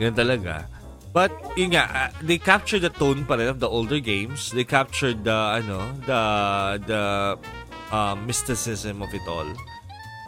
ganun 0.00 0.16
talaga. 0.16 0.64
But 1.12 1.30
yun 1.54 1.76
nga, 1.76 1.84
uh, 1.86 2.08
they 2.24 2.40
captured 2.40 2.82
the 2.82 2.90
tone 2.90 3.22
pa 3.28 3.36
rin 3.38 3.46
of 3.52 3.60
the 3.60 3.68
older 3.68 4.00
games. 4.00 4.50
They 4.50 4.64
captured 4.64 5.22
the 5.22 5.60
ano, 5.62 5.92
the 6.08 6.20
the 6.88 7.02
uh, 7.92 8.16
mysticism 8.18 9.04
of 9.04 9.12
it 9.12 9.22
all. 9.28 9.46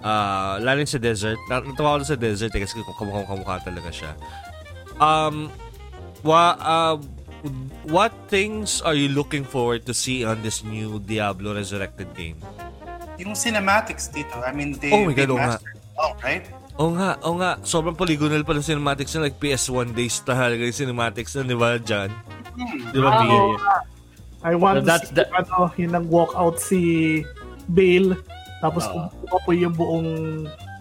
Uh, 0.04 0.60
lalo 0.62 0.84
sa 0.86 1.00
desert. 1.00 1.40
Na- 1.50 1.64
Natawa 1.64 1.98
ko 1.98 2.06
sa 2.06 2.14
desert 2.14 2.54
eh, 2.54 2.62
kasi 2.62 2.78
kamukha-kamukha 2.84 3.64
talaga 3.66 3.90
siya. 3.90 4.12
Um, 5.02 5.50
wa, 6.22 6.54
uh, 6.62 6.96
what 7.90 8.14
things 8.30 8.78
are 8.86 8.94
you 8.94 9.10
looking 9.10 9.42
forward 9.42 9.82
to 9.90 9.92
see 9.96 10.22
on 10.22 10.46
this 10.46 10.62
new 10.62 11.02
Diablo 11.02 11.58
Resurrected 11.58 12.14
game? 12.14 12.38
Yung 13.16 13.32
cinematics 13.32 14.08
dito, 14.08 14.36
I 14.38 14.50
mean, 14.50 14.74
they, 14.74 14.90
Oh 14.90 15.04
my 15.04 15.12
they 15.12 15.24
God, 15.24 15.34
nga. 15.34 15.56
mastered 15.56 15.76
it 15.76 15.96
all, 15.96 16.14
right? 16.20 16.44
Oo 16.76 16.92
nga, 16.92 17.16
oo 17.20 17.34
nga. 17.36 17.56
Sobrang 17.62 17.96
polygonal 17.96 18.44
pa 18.44 18.52
ng 18.52 18.60
cinematics 18.62 19.16
na 19.16 19.24
like 19.24 19.36
PS1 19.36 19.90
days 19.90 20.20
talaga 20.20 20.60
yung 20.60 20.76
cinematics 20.76 21.32
na, 21.32 21.42
di 21.42 21.56
ba, 21.56 21.76
John? 21.78 22.12
Di 22.92 23.00
ba, 23.00 23.10
Ah, 23.10 23.22
nga. 23.22 23.76
I 24.44 24.54
want 24.54 24.84
That's 24.84 25.08
to 25.08 25.16
see, 25.16 25.16
the- 25.16 25.30
ano, 25.32 25.72
yung 25.74 25.92
nag-walkout 25.96 26.56
si 26.58 26.80
Bale. 27.66 28.20
Tapos 28.58 28.84
Oo. 28.86 29.08
kumuha 29.10 29.38
po 29.40 29.50
yung 29.52 29.74
buong 29.74 30.08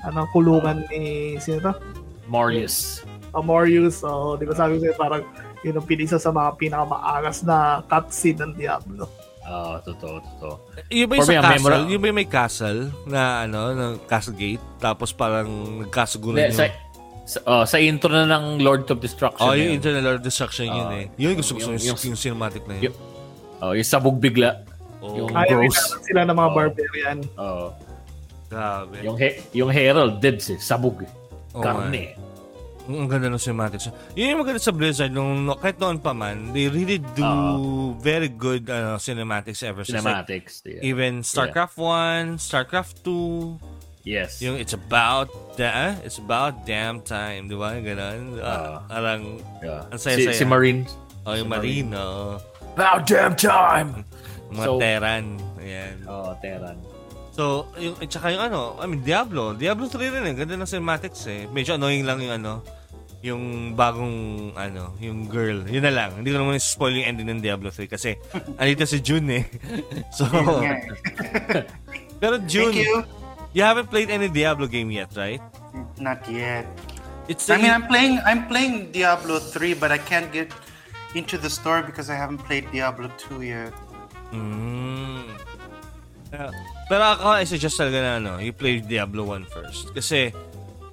ano, 0.04 0.20
kulungan 0.30 0.86
ni, 0.88 1.34
sino 1.40 1.64
to? 1.64 1.74
Marius. 2.28 3.02
Amorius. 3.32 4.00
So, 4.00 4.36
di 4.36 4.46
ba 4.46 4.54
sabi 4.54 4.78
ko 4.78 4.86
sa'yo, 4.86 4.96
parang 4.96 5.24
yun 5.60 5.76
ang 5.76 5.84
pinisa 5.84 6.16
sa 6.16 6.30
mga 6.30 6.56
pinakamaangas 6.56 7.42
na 7.42 7.58
cutscene 7.84 8.38
ng 8.40 8.54
Diablo. 8.54 9.10
Ah, 9.46 9.78
totoo, 9.78 10.18
totoo. 10.18 10.54
Yung 10.90 11.06
ba 11.06 11.16
yung 11.16 11.24
sa 11.24 11.38
castle? 11.38 11.54
memora- 11.56 11.86
Yung 11.86 12.02
ba 12.02 12.08
yung 12.10 12.18
may 12.18 12.26
castle 12.28 12.82
na 13.06 13.22
ano, 13.44 13.60
ng 13.72 13.92
castle 14.04 14.34
gate? 14.34 14.64
Tapos 14.78 15.14
parang 15.14 15.46
nagkasugulan 15.80 16.50
Hindi, 16.50 16.58
sa, 16.58 16.66
yung... 16.66 16.76
sa, 17.24 17.38
oh, 17.46 17.64
sa 17.64 17.78
intro 17.78 18.10
na 18.10 18.26
ng 18.26 18.58
Lord 18.60 18.90
of 18.90 18.98
Destruction. 18.98 19.40
Oh, 19.40 19.54
yun. 19.54 19.70
yung 19.70 19.74
Internal 19.78 20.02
Lord 20.04 20.20
of 20.20 20.26
Destruction 20.26 20.66
yun 20.66 20.88
Ah, 20.88 20.98
eh. 20.98 21.06
Yun 21.16 21.38
gusto 21.38 21.54
gusto 21.54 21.70
yung- 21.70 21.78
yung, 21.78 21.94
yung- 21.94 22.06
yung, 22.08 22.18
cinematic 22.18 22.66
na 22.66 22.74
yun. 22.76 22.90
yung- 22.90 23.00
Oh, 23.58 23.72
yung 23.72 23.86
sabog 23.86 24.18
bigla. 24.18 24.66
Oh, 25.00 25.14
yung- 25.16 25.30
Kaya 25.30 25.54
Gross. 25.56 25.78
sila 26.02 26.26
ng 26.26 26.34
mga 26.34 26.50
Oo. 26.50 26.56
barbarian. 26.56 27.18
Oh, 27.36 27.66
grabe. 28.48 28.98
yung 29.00 29.16
he, 29.16 29.30
yung 29.54 29.70
Herald 29.70 30.18
dead 30.20 30.38
si 30.38 30.58
sabog. 30.58 31.06
Oo 31.54 31.62
Karne. 31.62 32.18
Ang 32.86 33.10
ganda 33.10 33.28
ng 33.28 33.42
cinematics. 33.42 33.90
Yun 34.14 34.30
yung 34.30 34.42
maganda 34.42 34.62
sa 34.62 34.70
Blizzard. 34.70 35.10
Nung, 35.10 35.50
kahit 35.58 35.78
noon 35.78 35.98
pa 35.98 36.14
man, 36.14 36.54
they 36.54 36.70
really 36.70 37.02
do 37.02 37.26
very 37.98 38.30
good 38.30 38.70
ano, 38.70 38.96
cinematics 38.96 39.66
ever 39.66 39.82
since. 39.82 40.00
Like, 40.00 40.26
Cinematics. 40.30 40.62
yeah. 40.64 40.86
even 40.86 41.26
StarCraft 41.26 41.82
1, 41.82 42.38
StarCraft 42.38 43.02
2, 43.02 43.58
Yes. 44.06 44.38
yung 44.38 44.54
it's 44.56 44.78
about 44.78 45.34
da, 45.58 45.98
it's 46.06 46.22
about 46.22 46.62
damn 46.64 47.02
time, 47.02 47.50
di 47.50 47.58
ba? 47.58 47.74
Ganon. 47.82 48.38
Uh, 48.38 48.46
Ah. 48.46 48.78
parang, 48.86 49.42
yeah. 49.66 49.90
ang 49.90 49.98
si, 49.98 50.14
saya-saya. 50.14 50.38
si 50.38 50.46
Marine. 50.46 50.86
oh, 51.26 51.34
yung 51.34 51.50
si 51.50 51.54
Marine, 51.58 51.90
oh. 51.98 52.38
About 52.78 53.10
damn 53.10 53.34
time! 53.34 54.06
Mga 54.54 54.62
So- 54.62 54.78
Terran. 54.78 55.26
Ayan. 55.58 55.96
Oh, 56.06 56.38
Terran. 56.38 56.78
So, 57.36 57.68
yung, 57.76 58.00
at 58.00 58.08
saka 58.08 58.32
yung 58.32 58.44
ano, 58.48 58.80
I 58.80 58.88
mean, 58.88 59.04
Diablo. 59.04 59.52
Diablo 59.52 59.92
3 59.92 60.08
rin 60.08 60.24
eh. 60.24 60.34
Ganda 60.40 60.56
ng 60.56 60.64
cinematics 60.64 61.28
eh. 61.28 61.52
Medyo 61.52 61.76
annoying 61.76 62.08
lang 62.08 62.24
yung 62.24 62.32
ano, 62.40 62.64
yung 63.20 63.44
bagong, 63.76 64.56
ano, 64.56 64.96
yung 65.04 65.28
girl. 65.28 65.68
Yun 65.68 65.84
na 65.84 65.92
lang. 65.92 66.16
Hindi 66.16 66.32
ko 66.32 66.40
naman 66.40 66.56
spoil 66.64 66.96
yung 66.96 67.12
ending 67.12 67.28
ng 67.36 67.42
Diablo 67.44 67.76
3 67.76 67.92
kasi 67.92 68.16
andito 68.60 68.88
si 68.88 69.04
June 69.04 69.28
eh. 69.36 69.44
so, 70.18 70.24
eh. 70.64 70.80
pero 72.24 72.40
June, 72.48 72.72
Thank 72.72 72.88
you. 72.88 73.04
you 73.52 73.64
haven't 73.68 73.92
played 73.92 74.08
any 74.08 74.32
Diablo 74.32 74.72
game 74.72 74.88
yet, 74.96 75.12
right? 75.20 75.44
Not 76.00 76.24
yet. 76.32 76.64
It's 77.28 77.52
I 77.52 77.58
mean, 77.58 77.74
I'm 77.74 77.90
playing. 77.90 78.22
I'm 78.22 78.46
playing 78.48 78.94
Diablo 78.94 79.42
3, 79.42 79.74
but 79.82 79.92
I 79.92 79.98
can't 79.98 80.30
get 80.32 80.54
into 81.18 81.42
the 81.42 81.50
store 81.50 81.82
because 81.82 82.08
I 82.08 82.16
haven't 82.16 82.46
played 82.46 82.70
Diablo 82.70 83.10
2 83.18 83.42
yet. 83.42 83.74
Mm. 84.30 85.34
Yeah. 86.32 86.54
Pero 86.86 87.02
ako, 87.02 87.42
I 87.42 87.46
suggest 87.50 87.82
talaga 87.82 87.98
na 88.02 88.12
ano, 88.22 88.32
you 88.38 88.54
play 88.54 88.82
Diablo 88.82 89.26
1 89.26 89.50
first. 89.50 89.90
Kasi, 89.94 90.30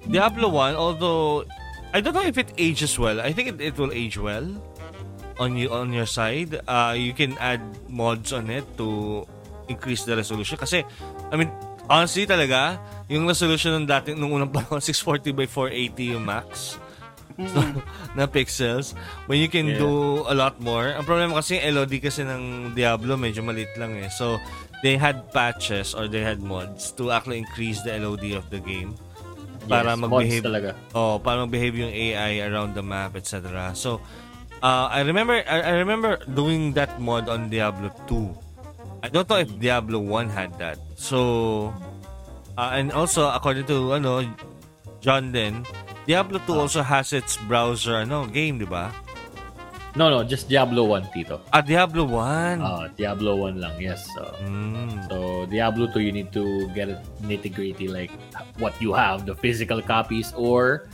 Diablo 0.09 0.49
1, 0.49 0.73
although, 0.73 1.45
I 1.93 2.01
don't 2.01 2.17
know 2.17 2.25
if 2.25 2.37
it 2.41 2.49
ages 2.57 2.97
well. 2.97 3.21
I 3.21 3.29
think 3.29 3.53
it, 3.53 3.57
it 3.61 3.75
will 3.77 3.93
age 3.93 4.17
well. 4.17 4.49
on 5.39 5.57
you 5.57 5.69
on 5.71 5.93
your 5.93 6.05
side. 6.05 6.61
Uh, 6.67 6.93
you 6.97 7.13
can 7.13 7.37
add 7.37 7.61
mods 7.89 8.33
on 8.33 8.49
it 8.49 8.65
to 8.77 9.23
increase 9.67 10.03
the 10.03 10.15
resolution. 10.15 10.57
Kasi, 10.57 10.83
I 11.31 11.35
mean, 11.37 11.49
honestly 11.89 12.25
talaga, 12.27 12.77
yung 13.09 13.25
resolution 13.25 13.73
ng 13.83 13.85
dating, 13.87 14.19
nung 14.19 14.33
unang 14.33 14.51
panahon, 14.51 14.81
640 14.83 15.33
by 15.33 15.47
480 15.47 16.13
yung 16.17 16.25
max. 16.25 16.77
So, 17.53 17.59
na 18.13 18.29
pixels. 18.29 18.93
When 19.25 19.41
you 19.41 19.49
can 19.49 19.73
Yeah. 19.73 19.81
do 19.81 19.91
a 20.25 20.35
lot 20.37 20.61
more. 20.61 20.93
Ang 20.93 21.05
problema 21.05 21.41
kasi 21.41 21.57
LOD 21.59 21.97
kasi 21.97 22.21
ng 22.21 22.73
Diablo, 22.73 23.17
medyo 23.17 23.41
maliit 23.41 23.73
lang 23.75 23.97
eh. 23.97 24.09
So, 24.09 24.37
they 24.81 24.95
had 24.95 25.31
patches 25.31 25.95
or 25.97 26.05
they 26.05 26.21
had 26.21 26.43
mods 26.43 26.93
to 26.95 27.09
actually 27.09 27.41
increase 27.41 27.81
the 27.81 27.95
LOD 27.97 28.37
of 28.37 28.45
the 28.51 28.59
game. 28.59 28.93
Para 29.65 29.95
Yes, 29.95 29.99
mag-behave 29.99 30.43
talaga. 30.43 30.69
Oh, 30.91 31.17
para 31.17 31.41
mag-behave 31.41 31.73
yung 31.73 31.89
AI 31.89 32.43
around 32.43 32.75
the 32.75 32.83
map, 32.83 33.15
etc. 33.15 33.71
So, 33.73 34.03
uh, 34.59 34.91
I 34.91 35.01
remember 35.01 35.39
I, 35.39 35.71
I 35.71 35.73
remember 35.79 36.19
doing 36.27 36.75
that 36.75 36.99
mod 36.99 37.31
on 37.31 37.47
Diablo 37.47 37.89
2. 38.05 38.43
I 39.03 39.07
don't 39.07 39.23
know 39.27 39.39
if 39.39 39.51
Diablo 39.57 39.99
1 39.99 40.29
had 40.29 40.51
that. 40.59 40.79
So, 40.99 41.71
uh, 42.55 42.75
and 42.75 42.91
also 42.91 43.31
according 43.31 43.67
to 43.71 43.95
ano 43.95 44.23
John 44.99 45.31
Den, 45.31 45.63
Diablo 46.03 46.39
2 46.43 46.51
also 46.59 46.81
has 46.83 47.13
its 47.13 47.39
browser 47.47 48.03
ano 48.03 48.27
game, 48.27 48.59
di 48.59 48.67
ba? 48.67 48.91
No, 49.93 50.09
no, 50.09 50.25
just 50.25 50.49
Diablo 50.49 50.89
1, 50.89 51.13
Tito. 51.13 51.37
Ah, 51.53 51.61
Diablo 51.61 52.09
1. 52.09 52.59
Ah, 52.59 52.89
Diablo 52.89 53.45
1 53.45 53.61
lang, 53.61 53.77
yes. 53.77 54.01
So, 54.17 54.25
Mm. 54.41 55.05
so 55.05 55.15
Diablo 55.45 55.85
2, 55.93 56.01
you 56.01 56.09
need 56.11 56.33
to 56.33 56.65
get 56.73 56.89
it 56.89 56.97
nitty-gritty 57.21 57.87
like 57.87 58.09
what 58.57 58.73
you 58.81 58.89
have, 58.91 59.29
the 59.29 59.37
physical 59.37 59.79
copies 59.85 60.33
or 60.33 60.89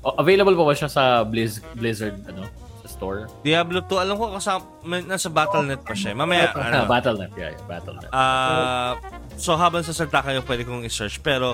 oh, 0.00 0.16
available 0.16 0.56
pa 0.56 0.64
ba 0.64 0.74
siya 0.74 0.88
sa 0.88 1.22
Blizz, 1.28 1.60
Blizzard 1.76 2.16
ano, 2.24 2.48
sa 2.80 2.88
store? 2.88 3.28
Diablo 3.44 3.84
2, 3.84 4.00
alam 4.00 4.16
ko 4.16 4.32
kasama 4.32 4.64
nasa 5.04 5.28
Battle.net 5.28 5.84
pa 5.84 5.92
siya. 5.92 6.16
Mamaya 6.16 6.48
ano. 6.56 6.82
Ah, 6.82 6.86
Battle.net, 6.88 7.32
yeah, 7.36 7.52
yeah, 7.52 7.62
Battle.net. 7.68 8.08
Ah, 8.16 8.96
so 9.36 9.60
habang 9.60 9.84
sasalta 9.84 10.24
kayo, 10.24 10.40
pwede 10.42 10.64
kong 10.64 10.88
i-search. 10.88 11.20
Pero, 11.20 11.52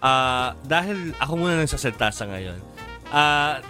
ah, 0.00 0.56
dahil 0.64 1.12
ako 1.20 1.32
muna 1.36 1.60
nagsasalta 1.64 2.12
sa 2.12 2.24
ngayon, 2.28 2.58
ah, 3.12 3.60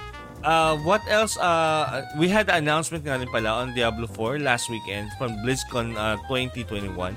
ah, 0.43 0.75
what 0.83 1.03
else? 1.11 1.37
ah, 1.39 2.07
we 2.17 2.31
had 2.31 2.47
the 2.47 2.55
announcement 2.57 3.05
nga 3.05 3.19
rin 3.19 3.29
pala 3.29 3.63
on 3.63 3.75
Diablo 3.77 4.07
4 4.07 4.43
last 4.43 4.71
weekend 4.73 5.11
from 5.19 5.35
BlizzCon 5.45 5.95
ah, 5.95 6.17
2021 6.27 7.15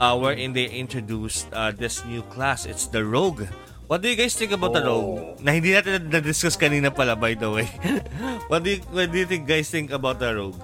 uh, 0.00 0.16
wherein 0.16 0.52
they 0.52 0.68
introduced 0.68 1.48
ah, 1.52 1.70
this 1.72 2.04
new 2.04 2.22
class. 2.32 2.66
It's 2.66 2.86
the 2.86 3.04
Rogue. 3.04 3.44
What 3.86 4.02
do 4.02 4.10
you 4.10 4.18
guys 4.18 4.34
think 4.34 4.50
about 4.50 4.74
the 4.74 4.82
Rogue? 4.82 5.38
Na 5.38 5.54
hindi 5.54 5.70
natin 5.70 6.10
na-discuss 6.10 6.58
kanina 6.58 6.90
pala, 6.90 7.14
by 7.14 7.38
the 7.38 7.46
way. 7.46 7.70
what 8.50 8.66
do 8.66 8.74
you, 8.74 8.80
what 8.90 9.14
do 9.14 9.16
you 9.18 9.26
think 9.30 9.46
guys 9.46 9.70
think 9.70 9.94
about 9.94 10.18
the 10.18 10.34
Rogue? 10.34 10.58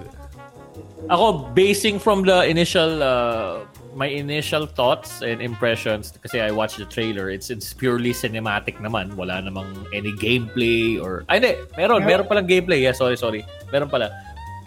Ako, 1.07 1.55
basing 1.55 2.03
from 2.03 2.27
the 2.27 2.43
initial, 2.47 3.03
uh, 3.03 3.63
my 3.95 4.09
initial 4.09 4.65
thoughts 4.67 5.21
and 5.21 5.41
impressions, 5.45 6.13
kasi 6.17 6.41
I 6.41 6.51
watched 6.51 6.81
the 6.81 6.89
trailer, 6.89 7.29
it's 7.29 7.53
it's 7.53 7.73
purely 7.73 8.17
cinematic 8.17 8.81
naman. 8.81 9.15
Wala 9.15 9.45
namang 9.45 9.87
any 9.93 10.13
gameplay 10.17 10.97
or... 10.97 11.25
Ay, 11.29 11.41
hindi. 11.41 11.53
Meron. 11.77 12.05
Meron 12.05 12.25
palang 12.27 12.49
gameplay. 12.49 12.81
Yeah, 12.81 12.97
sorry, 12.97 13.21
sorry. 13.21 13.45
Meron 13.69 13.93
pala. 13.93 14.09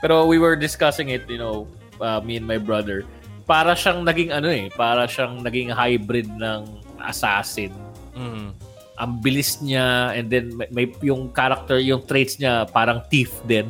Pero 0.02 0.30
we 0.30 0.38
were 0.38 0.56
discussing 0.56 1.10
it, 1.10 1.26
you 1.26 1.42
know, 1.42 1.66
uh, 2.02 2.22
me 2.22 2.38
and 2.38 2.46
my 2.46 2.62
brother. 2.62 3.02
Para 3.46 3.74
siyang 3.78 4.06
naging 4.06 4.34
ano 4.34 4.50
eh, 4.50 4.70
para 4.74 5.06
siyang 5.06 5.42
naging 5.42 5.70
hybrid 5.70 6.30
ng 6.30 6.66
assassin. 7.02 7.74
Mm. 8.18 8.54
Ang 8.96 9.12
bilis 9.22 9.62
niya 9.62 10.16
and 10.18 10.30
then 10.32 10.56
may, 10.56 10.68
may 10.72 10.86
yung 11.06 11.30
character, 11.30 11.78
yung 11.78 12.02
traits 12.06 12.42
niya 12.42 12.66
parang 12.70 13.06
thief 13.10 13.30
din. 13.46 13.70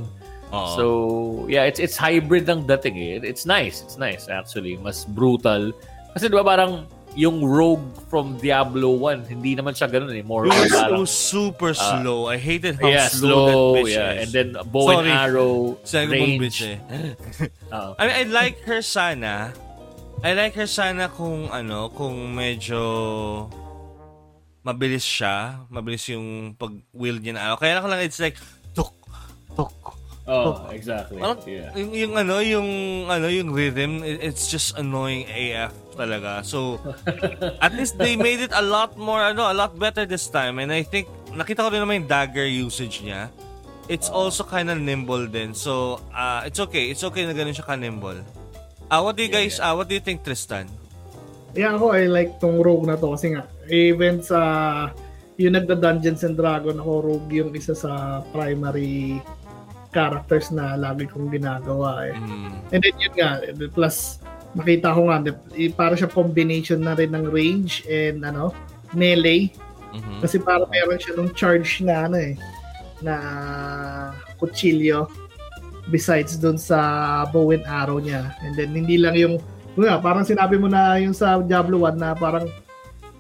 So, 0.78 0.86
yeah, 1.52 1.68
it's 1.68 1.80
it's 1.84 1.98
hybrid 2.00 2.48
ng 2.48 2.64
dating 2.70 2.96
eh. 2.96 3.20
It's 3.22 3.44
nice. 3.44 3.84
It's 3.84 4.00
nice 4.00 4.32
actually. 4.32 4.80
Mas 4.80 5.04
brutal. 5.04 5.76
Kasi 6.16 6.32
'di 6.32 6.36
ba 6.40 6.46
parang 6.48 6.88
yung 7.16 7.40
rogue 7.48 7.96
from 8.12 8.36
Diablo 8.44 8.92
1, 9.00 9.32
hindi 9.32 9.56
naman 9.56 9.72
siya 9.72 9.88
ganoon 9.88 10.20
eh. 10.20 10.24
More 10.28 10.52
It 10.52 10.68
so 10.68 10.84
parang 10.84 11.08
super 11.08 11.72
slow. 11.72 12.28
I 12.28 12.36
hated 12.36 12.76
how 12.76 12.92
yeah, 12.92 13.08
slow, 13.08 13.24
that 13.24 13.52
slow, 13.56 13.76
bitch 13.80 13.96
yeah. 13.96 14.12
is. 14.12 14.20
And 14.20 14.30
then 14.36 14.48
bow 14.68 14.92
Sorry. 14.92 15.10
and 15.10 15.16
arrow, 15.16 15.80
ko 15.88 15.96
bang 16.12 16.36
bitch 16.36 16.60
range. 16.60 16.76
eh. 16.76 16.78
Oo. 17.76 17.92
I 17.96 18.02
mean, 18.04 18.16
I 18.20 18.24
like 18.28 18.60
her 18.68 18.84
sana. 18.84 19.56
I 20.20 20.36
like 20.36 20.60
her 20.60 20.68
sana 20.68 21.08
kung 21.08 21.48
ano, 21.56 21.88
kung 21.96 22.36
medyo 22.36 22.84
mabilis 24.68 25.08
siya. 25.08 25.64
Mabilis 25.72 26.04
yung 26.12 26.60
pag-wield 26.60 27.24
niya 27.24 27.40
na. 27.40 27.56
Kaya 27.56 27.80
lang 27.80 27.96
lang 27.96 28.04
it's 28.04 28.20
like. 28.20 28.36
Oh, 30.26 30.66
exactly. 30.78 31.22
Parang, 31.22 31.38
Yeah. 31.46 31.70
yung, 31.78 31.92
yung 31.94 32.14
ano, 32.18 32.42
yung 32.42 32.70
ano, 33.06 33.30
yung 33.30 33.54
rhythm, 33.54 34.02
it- 34.02 34.22
it's 34.26 34.50
just 34.50 34.74
annoying 34.74 35.30
AF 35.30 35.70
talaga. 35.94 36.42
So, 36.42 36.82
at 37.66 37.78
least 37.78 37.98
they 37.98 38.18
made 38.18 38.42
it 38.42 38.52
a 38.52 38.62
lot 38.66 38.98
more, 38.98 39.22
ano, 39.22 39.46
a 39.46 39.56
lot 39.56 39.78
better 39.78 40.04
this 40.04 40.26
time. 40.28 40.58
And 40.58 40.74
I 40.74 40.82
think, 40.82 41.06
nakita 41.32 41.62
ko 41.62 41.70
rin 41.70 41.82
naman 41.82 41.94
yung 42.04 42.10
dagger 42.10 42.46
usage 42.46 43.06
niya. 43.06 43.30
It's 43.86 44.10
also 44.10 44.42
kind 44.42 44.74
of 44.74 44.82
nimble 44.82 45.30
din. 45.30 45.54
So, 45.54 46.02
uh, 46.10 46.42
it's 46.42 46.58
okay. 46.58 46.90
It's 46.90 47.06
okay 47.06 47.30
na 47.30 47.38
ganun 47.38 47.54
siya 47.54 47.70
ka-nimble. 47.70 48.26
Uh, 48.90 49.02
what 49.02 49.14
do 49.14 49.22
you 49.22 49.30
guys, 49.30 49.62
uh, 49.62 49.78
what 49.78 49.86
do 49.86 49.94
you 49.94 50.02
think, 50.02 50.26
Tristan? 50.26 50.66
Yeah, 51.54 51.78
ako, 51.78 51.94
I 51.94 52.10
like 52.10 52.42
tong 52.42 52.60
rogue 52.60 52.90
na 52.90 52.98
to 52.98 53.14
kasi 53.14 53.38
nga, 53.38 53.46
even 53.70 54.20
sa 54.20 54.40
yung 55.38 55.54
nagda 55.54 55.78
Dungeons 55.78 56.24
and 56.24 56.36
Dragon 56.36 56.76
ako, 56.76 56.92
rogue 57.00 57.30
yung 57.30 57.52
isa 57.54 57.72
sa 57.72 58.20
primary 58.34 59.22
characters 59.96 60.52
na 60.52 60.76
lagi 60.76 61.08
kong 61.08 61.32
ginagawa 61.32 62.12
eh. 62.12 62.16
Mm, 62.20 62.52
And 62.76 62.80
then 62.84 62.96
yun 63.00 63.14
nga, 63.16 63.30
plus 63.72 64.20
makita 64.52 64.92
ko 64.92 65.08
nga, 65.08 65.24
eh, 65.56 65.72
para 65.72 65.96
siya 65.96 66.12
combination 66.12 66.84
na 66.84 67.00
rin 67.00 67.16
ng 67.16 67.32
range 67.32 67.88
and 67.88 68.28
ano, 68.28 68.52
melee. 68.92 69.56
mhm. 69.96 70.20
Kasi 70.20 70.44
para 70.44 70.68
meron 70.68 71.00
siya 71.00 71.16
nung 71.16 71.32
charge 71.32 71.80
na 71.80 72.12
ano 72.12 72.20
eh, 72.20 72.36
na 73.00 73.16
kutsilyo 74.40 75.08
besides 75.88 76.36
dun 76.36 76.60
sa 76.60 77.24
bow 77.32 77.56
and 77.56 77.64
arrow 77.64 78.04
niya. 78.04 78.36
And 78.44 78.58
then 78.60 78.76
hindi 78.76 79.00
lang 79.00 79.16
yung, 79.16 79.40
yun 79.80 79.86
nga, 79.88 80.02
parang 80.04 80.28
sinabi 80.28 80.60
mo 80.60 80.68
na 80.68 81.00
yung 81.00 81.16
sa 81.16 81.40
Diablo 81.40 81.88
1 81.88 81.96
na 81.96 82.12
parang 82.12 82.50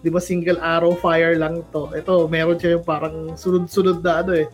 di 0.05 0.13
ba 0.13 0.21
single 0.21 0.61
arrow 0.61 0.93
fire 0.97 1.33
lang 1.37 1.65
to. 1.73 1.89
Ito, 1.93 2.29
meron 2.29 2.61
siya 2.61 2.77
yung 2.77 2.85
parang 2.85 3.33
sunod-sunod 3.33 4.05
na 4.05 4.21
ano 4.21 4.31
eh, 4.37 4.47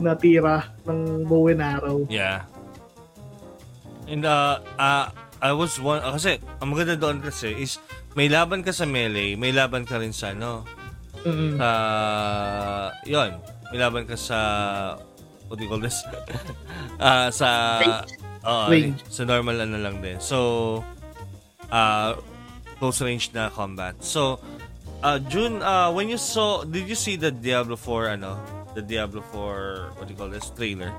na 0.00 0.16
tira 0.16 0.72
ng 0.84 1.24
bow 1.24 1.48
and 1.48 1.62
arrow. 1.62 2.04
Yeah. 2.08 2.44
And 4.08 4.26
uh, 4.26 4.58
uh, 4.74 5.12
I 5.38 5.52
was 5.52 5.78
one, 5.78 6.02
uh, 6.02 6.16
kasi 6.16 6.40
ang 6.58 6.74
maganda 6.74 6.98
doon 6.98 7.22
kasi 7.22 7.54
is 7.54 7.78
may 8.12 8.26
laban 8.26 8.66
ka 8.66 8.74
sa 8.74 8.84
melee, 8.84 9.38
may 9.38 9.54
laban 9.54 9.86
ka 9.86 10.02
rin 10.02 10.10
sa 10.10 10.34
ano, 10.34 10.66
Mm-mm. 11.20 11.60
sa 11.60 11.68
yon 13.04 13.36
may 13.70 13.78
laban 13.78 14.08
ka 14.08 14.16
sa 14.16 14.38
what 15.46 15.60
do 15.60 15.62
you 15.62 15.70
call 15.70 15.78
this 15.78 16.00
Ah, 16.98 17.28
sa 17.28 17.78
Range. 17.78 18.08
Oo, 18.40 18.66
Range. 18.72 18.98
sa 19.04 19.22
normal 19.28 19.60
ano 19.60 19.76
lang 19.76 20.00
din 20.00 20.16
so 20.16 20.80
uh 21.68 22.16
close 22.80 23.04
range 23.04 23.36
na 23.36 23.52
combat 23.52 23.92
so 24.00 24.40
uh 25.04 25.20
June 25.28 25.60
uh 25.60 25.92
when 25.92 26.08
you 26.08 26.16
saw 26.16 26.64
did 26.64 26.88
you 26.88 26.96
see 26.96 27.20
the 27.20 27.28
Diablo 27.28 27.76
4 27.76 28.16
ano 28.16 28.40
the 28.74 28.82
Diablo 28.82 29.20
4 29.34 29.98
what 29.98 30.06
do 30.06 30.14
you 30.14 30.18
call 30.18 30.28
this 30.30 30.50
trailer 30.54 30.92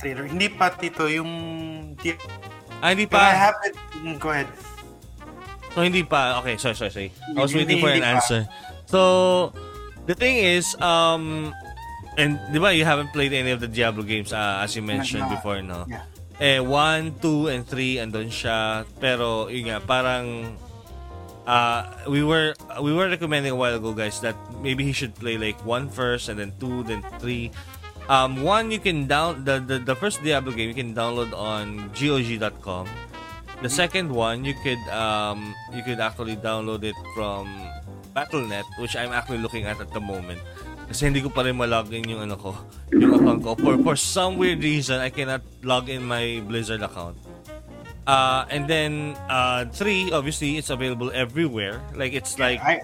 Trailer. 0.00 0.24
Hindi 0.24 0.48
pa, 0.48 0.72
Tito, 0.72 1.04
yung... 1.12 1.28
Ah 2.80 2.96
hindi 2.96 3.04
But 3.04 3.20
I 3.20 3.32
pa 3.36 3.36
have 3.52 3.58
it. 3.68 3.76
Mm, 4.00 4.16
Go 4.16 4.32
ahead. 4.32 4.48
so 5.70 5.84
hindi 5.84 6.02
pa 6.02 6.40
okay 6.40 6.56
sorry 6.56 6.74
sorry 6.74 6.90
sorry 6.90 7.10
I 7.36 7.40
was 7.40 7.54
waiting 7.54 7.78
for 7.78 7.92
an 7.92 8.02
pa. 8.02 8.18
answer 8.18 8.42
so 8.90 9.52
the 10.10 10.16
thing 10.18 10.34
is 10.40 10.74
um 10.82 11.54
and 12.18 12.42
di 12.50 12.58
ba 12.58 12.74
you 12.74 12.82
haven't 12.82 13.14
played 13.14 13.30
any 13.30 13.54
of 13.54 13.62
the 13.62 13.70
Diablo 13.70 14.02
games 14.02 14.34
uh, 14.34 14.64
as 14.64 14.74
you 14.74 14.82
mentioned 14.82 15.28
Not- 15.28 15.38
before 15.38 15.62
no 15.62 15.86
Yeah. 15.86 16.02
eh 16.40 16.58
1, 16.58 17.20
2, 17.20 17.52
and 17.52 17.62
3 17.68 18.00
andun 18.00 18.32
siya. 18.32 18.88
Pero 18.96 19.52
yun 19.52 19.68
nga, 19.68 19.78
parang 19.84 20.56
uh, 21.46 21.86
we 22.08 22.22
were 22.22 22.54
we 22.82 22.92
were 22.92 23.08
recommending 23.08 23.52
a 23.52 23.56
while 23.56 23.74
ago 23.74 23.92
guys 23.92 24.20
that 24.20 24.36
maybe 24.60 24.84
he 24.84 24.92
should 24.92 25.14
play 25.14 25.36
like 25.38 25.58
1 25.64 25.88
first 25.88 26.28
and 26.28 26.38
then 26.38 26.52
2 26.60 26.84
then 26.84 27.02
3. 27.18 27.50
Um, 28.10 28.42
one 28.42 28.70
you 28.70 28.80
can 28.80 29.06
down 29.06 29.44
the, 29.44 29.62
the 29.62 29.78
the 29.78 29.94
first 29.94 30.22
Diablo 30.22 30.50
game 30.52 30.68
you 30.68 30.74
can 30.74 30.94
download 30.94 31.30
on 31.36 31.92
GOG.com. 31.94 32.88
The 33.62 33.70
second 33.70 34.10
one 34.10 34.44
you 34.44 34.56
could 34.64 34.80
um 34.90 35.54
you 35.72 35.82
could 35.82 36.00
actually 36.00 36.36
download 36.36 36.82
it 36.82 36.96
from 37.14 37.46
Battle.net 38.10 38.66
which 38.82 38.96
I'm 38.96 39.12
actually 39.14 39.38
looking 39.38 39.64
at 39.64 39.78
at 39.78 39.92
the 39.94 40.02
moment. 40.02 40.42
Kasi 40.90 41.06
hindi 41.06 41.22
ko 41.22 41.30
pa 41.30 41.46
rin 41.46 41.54
malogin 41.54 42.02
yung 42.02 42.26
ano 42.26 42.34
ko, 42.34 42.50
yung 42.90 43.14
account 43.14 43.46
ko. 43.46 43.54
For, 43.54 43.78
for 43.78 43.94
some 43.94 44.34
weird 44.42 44.58
reason, 44.58 44.98
I 44.98 45.14
cannot 45.14 45.46
log 45.62 45.86
in 45.86 46.02
my 46.02 46.42
Blizzard 46.42 46.82
account. 46.82 47.14
Uh, 48.06 48.44
and 48.50 48.66
then, 48.66 49.16
uh, 49.28 49.64
three, 49.70 50.10
obviously, 50.10 50.56
it's 50.58 50.70
available 50.70 51.10
everywhere. 51.14 51.80
Like, 51.94 52.12
it's 52.12 52.38
like, 52.38 52.58
I 52.60 52.80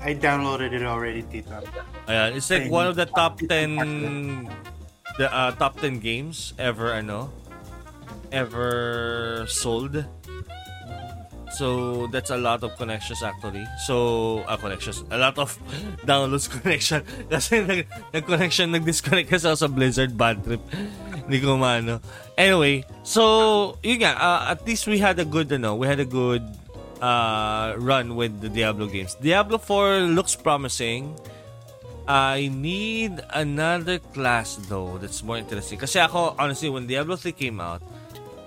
I 0.00 0.14
downloaded 0.16 0.72
it 0.72 0.82
already, 0.82 1.22
Tito. 1.22 1.60
ayan, 2.08 2.32
it's 2.36 2.48
like 2.48 2.72
one 2.72 2.88
of 2.88 2.96
the 2.96 3.04
top 3.04 3.36
10 3.38 4.48
the 5.20 5.28
uh, 5.28 5.52
top 5.60 5.76
10 5.76 6.00
games 6.00 6.54
ever 6.56 6.92
I 6.96 7.04
know, 7.04 7.28
ever 8.32 9.44
sold. 9.48 10.04
So 11.52 12.06
that's 12.08 12.30
a 12.30 12.38
lot 12.38 12.62
of 12.62 12.72
connections 12.80 13.22
actually. 13.22 13.66
So 13.84 14.40
uh, 14.48 14.56
connections, 14.56 15.04
a 15.10 15.18
lot 15.18 15.36
of 15.36 15.52
downloads 16.08 16.48
connection 16.62 17.04
kasi 17.28 17.60
nag 17.60 17.84
nag-connection 18.14 18.72
nag-disconnect 18.72 19.28
kasi 19.28 19.44
ako 19.50 19.58
sa 19.58 19.68
Blizzard 19.68 20.16
bad 20.16 20.40
trip. 20.40 20.62
Anyway, 22.36 22.84
so 23.02 23.78
yun 23.82 24.02
nga, 24.02 24.18
uh, 24.18 24.50
at 24.50 24.66
least 24.66 24.86
we 24.86 24.98
had 24.98 25.18
a 25.18 25.24
good 25.24 25.52
ano, 25.52 25.74
we 25.76 25.86
had 25.86 26.00
a 26.00 26.08
good 26.08 26.42
uh, 27.00 27.74
run 27.78 28.16
with 28.16 28.40
the 28.40 28.48
Diablo 28.48 28.86
games. 28.86 29.14
Diablo 29.20 29.58
4 29.58 30.10
looks 30.10 30.36
promising. 30.36 31.14
I 32.08 32.50
need 32.50 33.22
another 33.30 33.98
class 34.00 34.56
though 34.66 34.98
that's 34.98 35.22
more 35.22 35.38
interesting. 35.38 35.78
Ako, 35.78 36.34
honestly, 36.38 36.68
when 36.68 36.86
Diablo 36.86 37.14
3 37.14 37.32
came 37.32 37.60
out, 37.60 37.82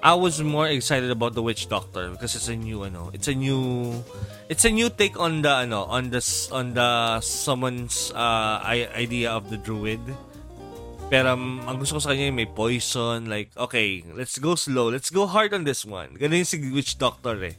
I 0.04 0.15
was 0.15 0.43
more 0.43 0.67
excited 0.67 1.10
about 1.12 1.32
the 1.32 1.41
Witch 1.41 1.69
Doctor 1.69 2.12
because 2.12 2.36
it's 2.36 2.50
a 2.52 2.60
new 2.60 2.84
ano, 2.84 3.08
it's 3.13 3.32
a 3.32 3.34
new 3.34 4.04
it's 4.50 4.65
a 4.65 4.69
new 4.69 4.91
take 4.91 5.15
on 5.15 5.48
the 5.48 5.63
ano, 5.63 5.88
on 5.88 6.12
the 6.12 6.19
on 6.52 6.76
the 6.76 7.22
someone's 7.24 8.12
uh, 8.12 8.60
idea 8.67 9.32
of 9.32 9.48
the 9.50 9.56
druid. 9.56 10.04
Pero 11.12 11.36
um, 11.36 11.62
ang 11.68 11.78
gusto 11.78 11.98
ko 11.98 12.02
sa 12.02 12.12
kanya 12.16 12.34
may 12.34 12.48
poison 12.48 13.28
like 13.28 13.52
okay, 13.56 14.02
let's 14.16 14.39
go 14.39 14.56
slow, 14.56 14.89
let's 14.89 15.12
go 15.12 15.28
hard 15.28 15.54
on 15.54 15.63
this 15.68 15.84
one. 15.84 16.16
Ganun 16.18 16.44
yung 16.44 16.50
si 16.50 16.58
Witch 16.72 16.96
Doctor 16.98 17.38
eh. 17.44 17.56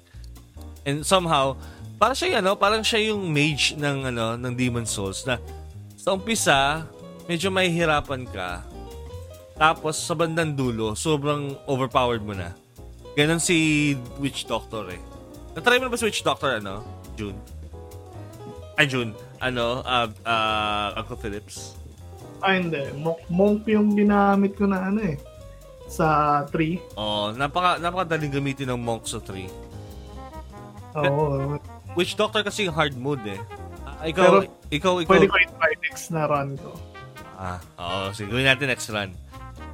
And 0.85 1.04
somehow, 1.04 1.57
para 1.96 2.12
siya 2.12 2.44
ano, 2.44 2.57
parang 2.57 2.85
siya 2.85 3.14
yung 3.14 3.30
mage 3.30 3.76
ng 3.78 4.11
ano, 4.12 4.37
ng 4.37 4.52
Demon 4.52 4.85
Souls 4.85 5.24
na 5.24 5.40
sa 5.96 6.12
umpisa, 6.12 6.85
medyo 7.24 7.48
mahihirapan 7.48 8.28
ka. 8.28 8.61
Tapos 9.54 9.96
sa 9.96 10.12
bandang 10.12 10.52
dulo, 10.52 10.92
sobrang 10.98 11.54
overpowered 11.64 12.20
mo 12.20 12.35
na. 12.35 12.52
Ganon 13.14 13.38
si 13.38 13.94
Witch 14.18 14.44
Doctor 14.50 14.90
eh. 14.90 15.00
Natry 15.54 15.78
mo 15.78 15.87
na 15.87 15.92
ba 15.94 15.98
si 15.98 16.04
Witch 16.11 16.26
Doctor 16.26 16.59
ano? 16.59 16.83
June? 17.14 17.38
Ay, 18.74 18.90
June. 18.90 19.14
Ano? 19.38 19.87
Uh, 19.87 20.11
uh, 20.26 20.98
Uncle 20.98 21.14
Phillips? 21.14 21.78
Ah, 22.44 22.61
hindi. 22.61 22.85
Monk, 23.33 23.64
yung 23.64 23.96
ginamit 23.96 24.52
ko 24.52 24.68
na 24.68 24.92
ano 24.92 25.00
eh. 25.00 25.16
Sa 25.88 26.44
3. 26.52 26.96
Oh, 27.00 27.33
napaka 27.33 27.80
napakadaling 27.80 28.37
gamitin 28.37 28.68
ng 28.68 28.80
Monk 28.85 29.09
sa 29.09 29.16
3. 29.16 29.48
Oo. 31.00 31.57
Witch 31.96 32.20
Doctor 32.20 32.44
kasi 32.44 32.68
hard 32.68 33.00
mode 33.00 33.24
eh. 33.24 33.40
Ah, 33.88 34.04
ikaw, 34.04 34.24
Pero, 34.28 34.38
ikaw, 34.68 34.92
ikaw, 35.00 35.11
Pwede 35.16 35.30
ko 35.33 35.37
i-try 35.40 35.72
next 35.88 36.12
na 36.12 36.28
run 36.28 36.61
ko. 36.61 36.70
Ah, 37.40 37.59
oo. 37.80 38.12
Sige, 38.12 38.28
gawin 38.28 38.44
natin 38.44 38.68
next 38.68 38.92
run. 38.92 39.11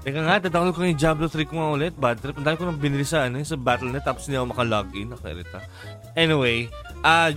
Teka 0.00 0.20
nga, 0.24 0.40
tadownload 0.40 0.72
ko 0.72 0.80
yung 0.86 0.96
Diablo 0.96 1.26
3 1.28 1.44
ko 1.44 1.54
nga 1.60 1.68
ulit. 1.76 1.92
Bad 1.92 2.22
trip. 2.24 2.38
Ang 2.38 2.46
dami 2.46 2.56
ko 2.56 2.64
nang 2.64 2.80
binili 2.80 3.04
sa, 3.04 3.28
ano, 3.28 3.42
sa 3.44 3.58
Battle.net 3.58 4.06
tapos 4.06 4.24
hindi 4.30 4.40
ako 4.40 4.48
makalogin. 4.56 5.12
Nakarita. 5.12 5.58
Anyway, 6.16 6.72
uh, 7.04 7.30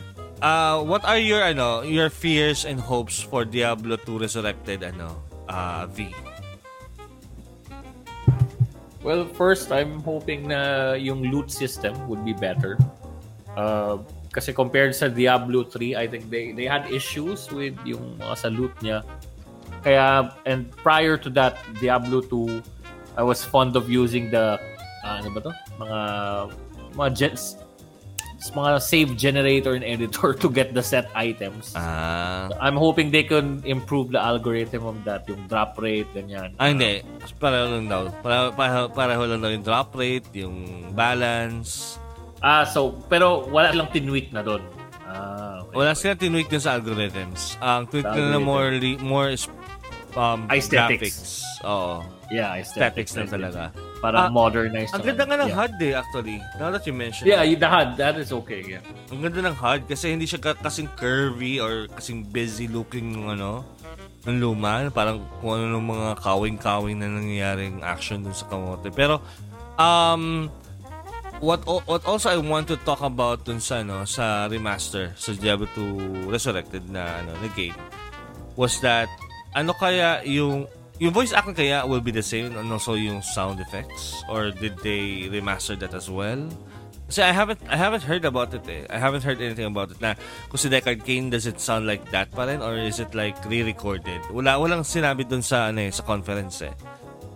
uh, 0.43 0.83
what 0.83 1.03
are 1.07 1.17
your, 1.17 1.41
ano, 1.41 1.81
your 1.81 2.11
fears 2.11 2.67
and 2.67 2.79
hopes 2.79 3.23
for 3.23 3.47
Diablo 3.47 3.95
2 3.95 4.19
Resurrected, 4.19 4.83
ano, 4.83 5.23
uh, 5.47 5.87
V? 5.87 6.11
Well, 9.03 9.25
first, 9.25 9.71
I'm 9.71 9.99
hoping 10.03 10.47
na 10.47 10.93
yung 10.93 11.23
loot 11.31 11.51
system 11.51 11.95
would 12.07 12.23
be 12.23 12.31
better. 12.31 12.79
Uh, 13.55 13.99
kasi 14.31 14.51
compared 14.51 14.95
sa 14.95 15.07
Diablo 15.11 15.63
3, 15.63 15.95
I 15.95 16.07
think 16.07 16.31
they 16.31 16.55
they 16.55 16.65
had 16.65 16.87
issues 16.89 17.51
with 17.51 17.75
yung 17.83 18.17
mga 18.17 18.35
sa 18.39 18.47
loot 18.47 18.71
niya. 18.79 19.03
Kaya, 19.83 20.31
and 20.47 20.71
prior 20.79 21.19
to 21.19 21.29
that, 21.35 21.59
Diablo 21.83 22.23
2, 22.23 22.63
I 23.19 23.23
was 23.27 23.43
fond 23.43 23.75
of 23.75 23.91
using 23.91 24.31
the, 24.31 24.55
ah, 25.03 25.19
ano 25.19 25.29
ba 25.35 25.39
to? 25.43 25.53
Mga, 25.83 25.99
mga, 26.95 27.09
gen- 27.11 27.37
mga 28.51 28.81
save 28.81 29.09
generator 29.15 29.71
and 29.71 29.85
editor 29.85 30.33
to 30.41 30.49
get 30.49 30.73
the 30.73 30.81
set 30.81 31.07
items. 31.13 31.71
Ah, 31.77 32.49
I'm 32.59 32.75
hoping 32.75 33.07
they 33.09 33.23
can 33.23 33.63
improve 33.63 34.11
the 34.11 34.19
algorithm 34.19 34.83
of 34.83 34.99
that, 35.05 35.23
yung 35.29 35.47
drop 35.47 35.79
rate, 35.79 36.09
ganyan. 36.11 36.51
ah, 36.57 36.67
hindi. 36.67 36.99
Pareho 37.39 37.79
lang 37.79 37.87
daw. 37.87 38.11
Pareho, 38.19 38.51
pareho, 38.51 38.81
pareho 38.91 39.23
lang 39.23 39.39
daw 39.39 39.51
yung 39.53 39.63
drop 39.63 39.95
rate, 39.95 40.27
yung 40.35 40.55
balance. 40.91 41.95
Ah, 42.43 42.67
so, 42.67 42.91
pero 43.07 43.47
wala 43.47 43.71
lang 43.71 43.87
tinweak 43.87 44.35
na 44.35 44.43
doon. 44.43 44.59
Ah, 45.07 45.63
okay. 45.63 45.75
Wala 45.79 45.95
silang 45.95 46.19
tinweak 46.19 46.51
dun 46.51 46.59
sa 46.59 46.75
algorithms. 46.75 47.55
Ang 47.61 47.87
tweak 47.87 48.03
nila 48.03 48.41
algorithm. 48.41 48.43
more, 48.43 48.67
more 48.99 49.27
is, 49.31 49.47
um, 50.17 50.49
Aesthetics. 50.51 51.15
graphics. 51.15 51.63
Oo. 51.63 52.01
Yeah, 52.27 52.57
Aesthetics 52.57 53.13
aesthetics. 53.13 53.13
lang 53.15 53.29
talaga. 53.29 53.61
Para 54.03 54.27
Ah, 54.27 54.27
modernize. 54.27 54.91
Ang 54.91 55.07
ganda 55.07 55.23
nga 55.23 55.37
ng 55.39 55.47
yeah. 55.47 55.59
HUD 55.63 55.75
eh, 55.79 55.93
actually. 55.95 56.37
Now 56.59 56.67
that 56.69 56.83
you 56.83 56.91
mention 56.91 57.23
Yeah, 57.23 57.39
it. 57.39 57.55
you- 57.55 57.55
the 57.55 57.71
HUD, 57.71 57.95
that 57.95 58.19
is 58.19 58.35
okay, 58.35 58.59
yeah. 58.67 58.83
Ang 59.07 59.23
ganda 59.23 59.39
ng 59.41 59.55
HUD 59.55 59.87
kasi 59.87 60.11
hindi 60.11 60.27
siya 60.27 60.43
ka- 60.43 60.59
kasing 60.59 60.91
curvy 60.93 61.63
or 61.63 61.87
kasing 61.95 62.27
busy 62.27 62.67
looking 62.67 63.15
ng 63.15 63.31
ano, 63.31 63.63
ng 64.27 64.43
luma. 64.43 64.91
Parang 64.91 65.23
kung 65.39 65.55
ano 65.55 65.79
ng 65.79 65.85
mga 65.87 66.07
kawing-kawing 66.19 66.99
na 66.99 67.07
nangyayaring 67.07 67.79
action 67.79 68.19
dun 68.19 68.35
sa 68.35 68.43
kamote. 68.45 68.91
Pero, 68.91 69.23
um, 69.79 70.51
what 71.39 71.63
what 71.63 72.03
also 72.03 72.27
I 72.27 72.35
want 72.37 72.67
to 72.67 72.77
talk 72.77 72.99
about 72.99 73.43
dun 73.43 73.59
sa 73.59 73.79
ano 73.79 74.03
sa 74.03 74.47
remaster 74.47 75.11
sa 75.15 75.31
Diablo 75.31 75.67
2 75.75 76.27
Resurrected 76.27 76.87
na 76.87 77.19
ano 77.19 77.35
na 77.35 77.51
game 77.51 77.75
was 78.55 78.79
that 78.79 79.11
ano 79.51 79.75
kaya 79.75 80.23
yung 80.23 80.71
yung 80.99 81.11
voice 81.11 81.33
acting 81.33 81.55
kaya 81.57 81.85
will 81.85 82.01
be 82.01 82.11
the 82.11 82.23
same 82.23 82.53
and 82.55 82.69
also 82.71 82.93
yung 82.93 83.21
sound 83.21 83.59
effects 83.59 84.21
or 84.29 84.51
did 84.51 84.77
they 84.85 85.27
remaster 85.29 85.77
that 85.77 85.93
as 85.93 86.09
well? 86.09 86.39
Kasi 87.09 87.19
I 87.21 87.33
haven't 87.35 87.59
I 87.67 87.75
haven't 87.75 88.01
heard 88.07 88.23
about 88.23 88.53
it 88.55 88.63
eh. 88.69 88.87
I 88.89 88.97
haven't 88.97 89.21
heard 89.27 89.41
anything 89.41 89.67
about 89.67 89.91
it 89.91 89.99
na 89.99 90.15
kung 90.47 90.57
si 90.57 90.69
Deckard 90.71 91.03
Kane 91.03 91.29
does 91.29 91.45
it 91.45 91.59
sound 91.59 91.85
like 91.85 92.01
that 92.15 92.31
pa 92.31 92.47
rin 92.47 92.63
or 92.63 92.77
is 92.79 92.97
it 93.03 93.11
like 93.13 93.35
re-recorded? 93.45 94.21
Wala 94.31 94.55
walang 94.57 94.87
sinabi 94.87 95.27
dun 95.27 95.43
sa 95.43 95.69
ano 95.69 95.83
eh, 95.83 95.91
sa 95.91 96.01
conference 96.01 96.63
eh. 96.63 96.73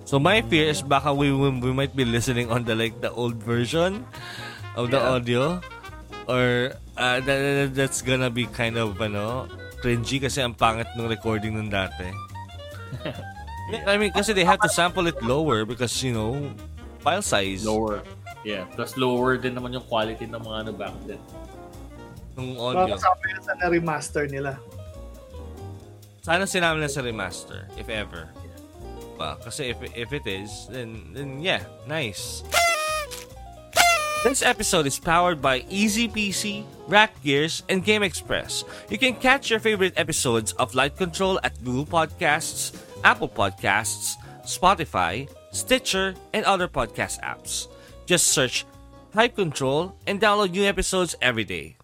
So 0.07 0.17
my 0.23 0.39
fear 0.47 0.71
is 0.71 0.79
baka 0.79 1.11
we, 1.11 1.35
we, 1.35 1.51
we 1.51 1.73
might 1.75 1.91
be 1.91 2.07
listening 2.07 2.47
on 2.47 2.63
the 2.63 2.79
like 2.79 3.03
the 3.03 3.11
old 3.11 3.35
version 3.43 4.07
of 4.79 4.87
the 4.87 4.97
Yeah. 4.97 5.11
audio 5.19 5.41
or 6.31 6.71
uh, 6.95 7.19
that, 7.19 7.37
that- 7.37 7.73
that's 7.75 7.99
gonna 8.01 8.31
be 8.31 8.47
kind 8.47 8.79
of 8.79 8.95
ano 9.03 9.51
cringy 9.83 10.23
kasi 10.23 10.39
ang 10.41 10.55
pangit 10.55 10.87
ng 10.95 11.05
recording 11.11 11.59
ng 11.59 11.67
dati. 11.69 12.07
I 13.67 13.97
mean 13.99 14.11
kasi 14.11 14.31
they 14.31 14.45
have 14.47 14.59
to 14.63 14.69
sample 14.69 15.07
it 15.07 15.19
lower 15.19 15.65
because 15.67 15.91
you 16.01 16.13
know 16.13 16.39
file 16.99 17.21
size 17.21 17.65
Lower. 17.67 17.99
Yeah, 18.45 18.63
plus 18.71 18.95
lower 18.95 19.35
din 19.35 19.59
naman 19.59 19.75
yung 19.75 19.83
quality 19.83 20.23
ng 20.23 20.39
mga 20.39 20.57
ano 20.63 20.71
back 20.71 20.95
then. 21.03 21.19
ng 22.37 22.53
Baka 22.55 22.63
audio. 22.85 22.95
kasama 22.95 23.23
yun 23.27 23.41
sa 23.43 23.53
na-remaster 23.59 24.23
nila. 24.29 24.51
Sana 26.21 26.45
sinama 26.45 26.79
na 26.79 26.87
sa 26.87 27.01
remaster 27.01 27.67
if 27.75 27.89
ever. 27.89 28.29
Ba, 29.17 29.35
kasi 29.41 29.73
if 29.73 29.79
if 29.97 30.13
it 30.13 30.23
is 30.29 30.69
then 30.69 31.11
then 31.11 31.41
yeah, 31.41 31.65
nice. 31.89 32.45
This 34.23 34.41
episode 34.41 34.85
is 34.85 34.99
powered 34.99 35.41
by 35.41 35.63
Easy 35.69 36.09
PC, 36.09 36.65
Rack 36.89 37.15
Gears, 37.23 37.63
and 37.69 37.85
Game 37.85 38.01
Express. 38.03 38.65
You 38.89 38.97
can 38.97 39.15
catch 39.15 39.49
your 39.49 39.61
favorite 39.61 39.93
episodes 39.95 40.51
of 40.57 40.73
Light 40.75 40.97
Control 40.97 41.39
at 41.45 41.53
Google 41.63 41.85
Podcasts, 41.85 42.73
Apple 43.03 43.29
Podcasts, 43.29 44.15
Spotify, 44.43 45.29
Stitcher, 45.51 46.15
and 46.33 46.45
other 46.45 46.67
podcast 46.67 47.19
apps. 47.21 47.67
Just 48.05 48.27
search 48.27 48.65
Type 49.13 49.35
Control 49.35 49.95
and 50.05 50.21
download 50.21 50.51
new 50.51 50.63
episodes 50.63 51.15
every 51.21 51.43
day. 51.43 51.77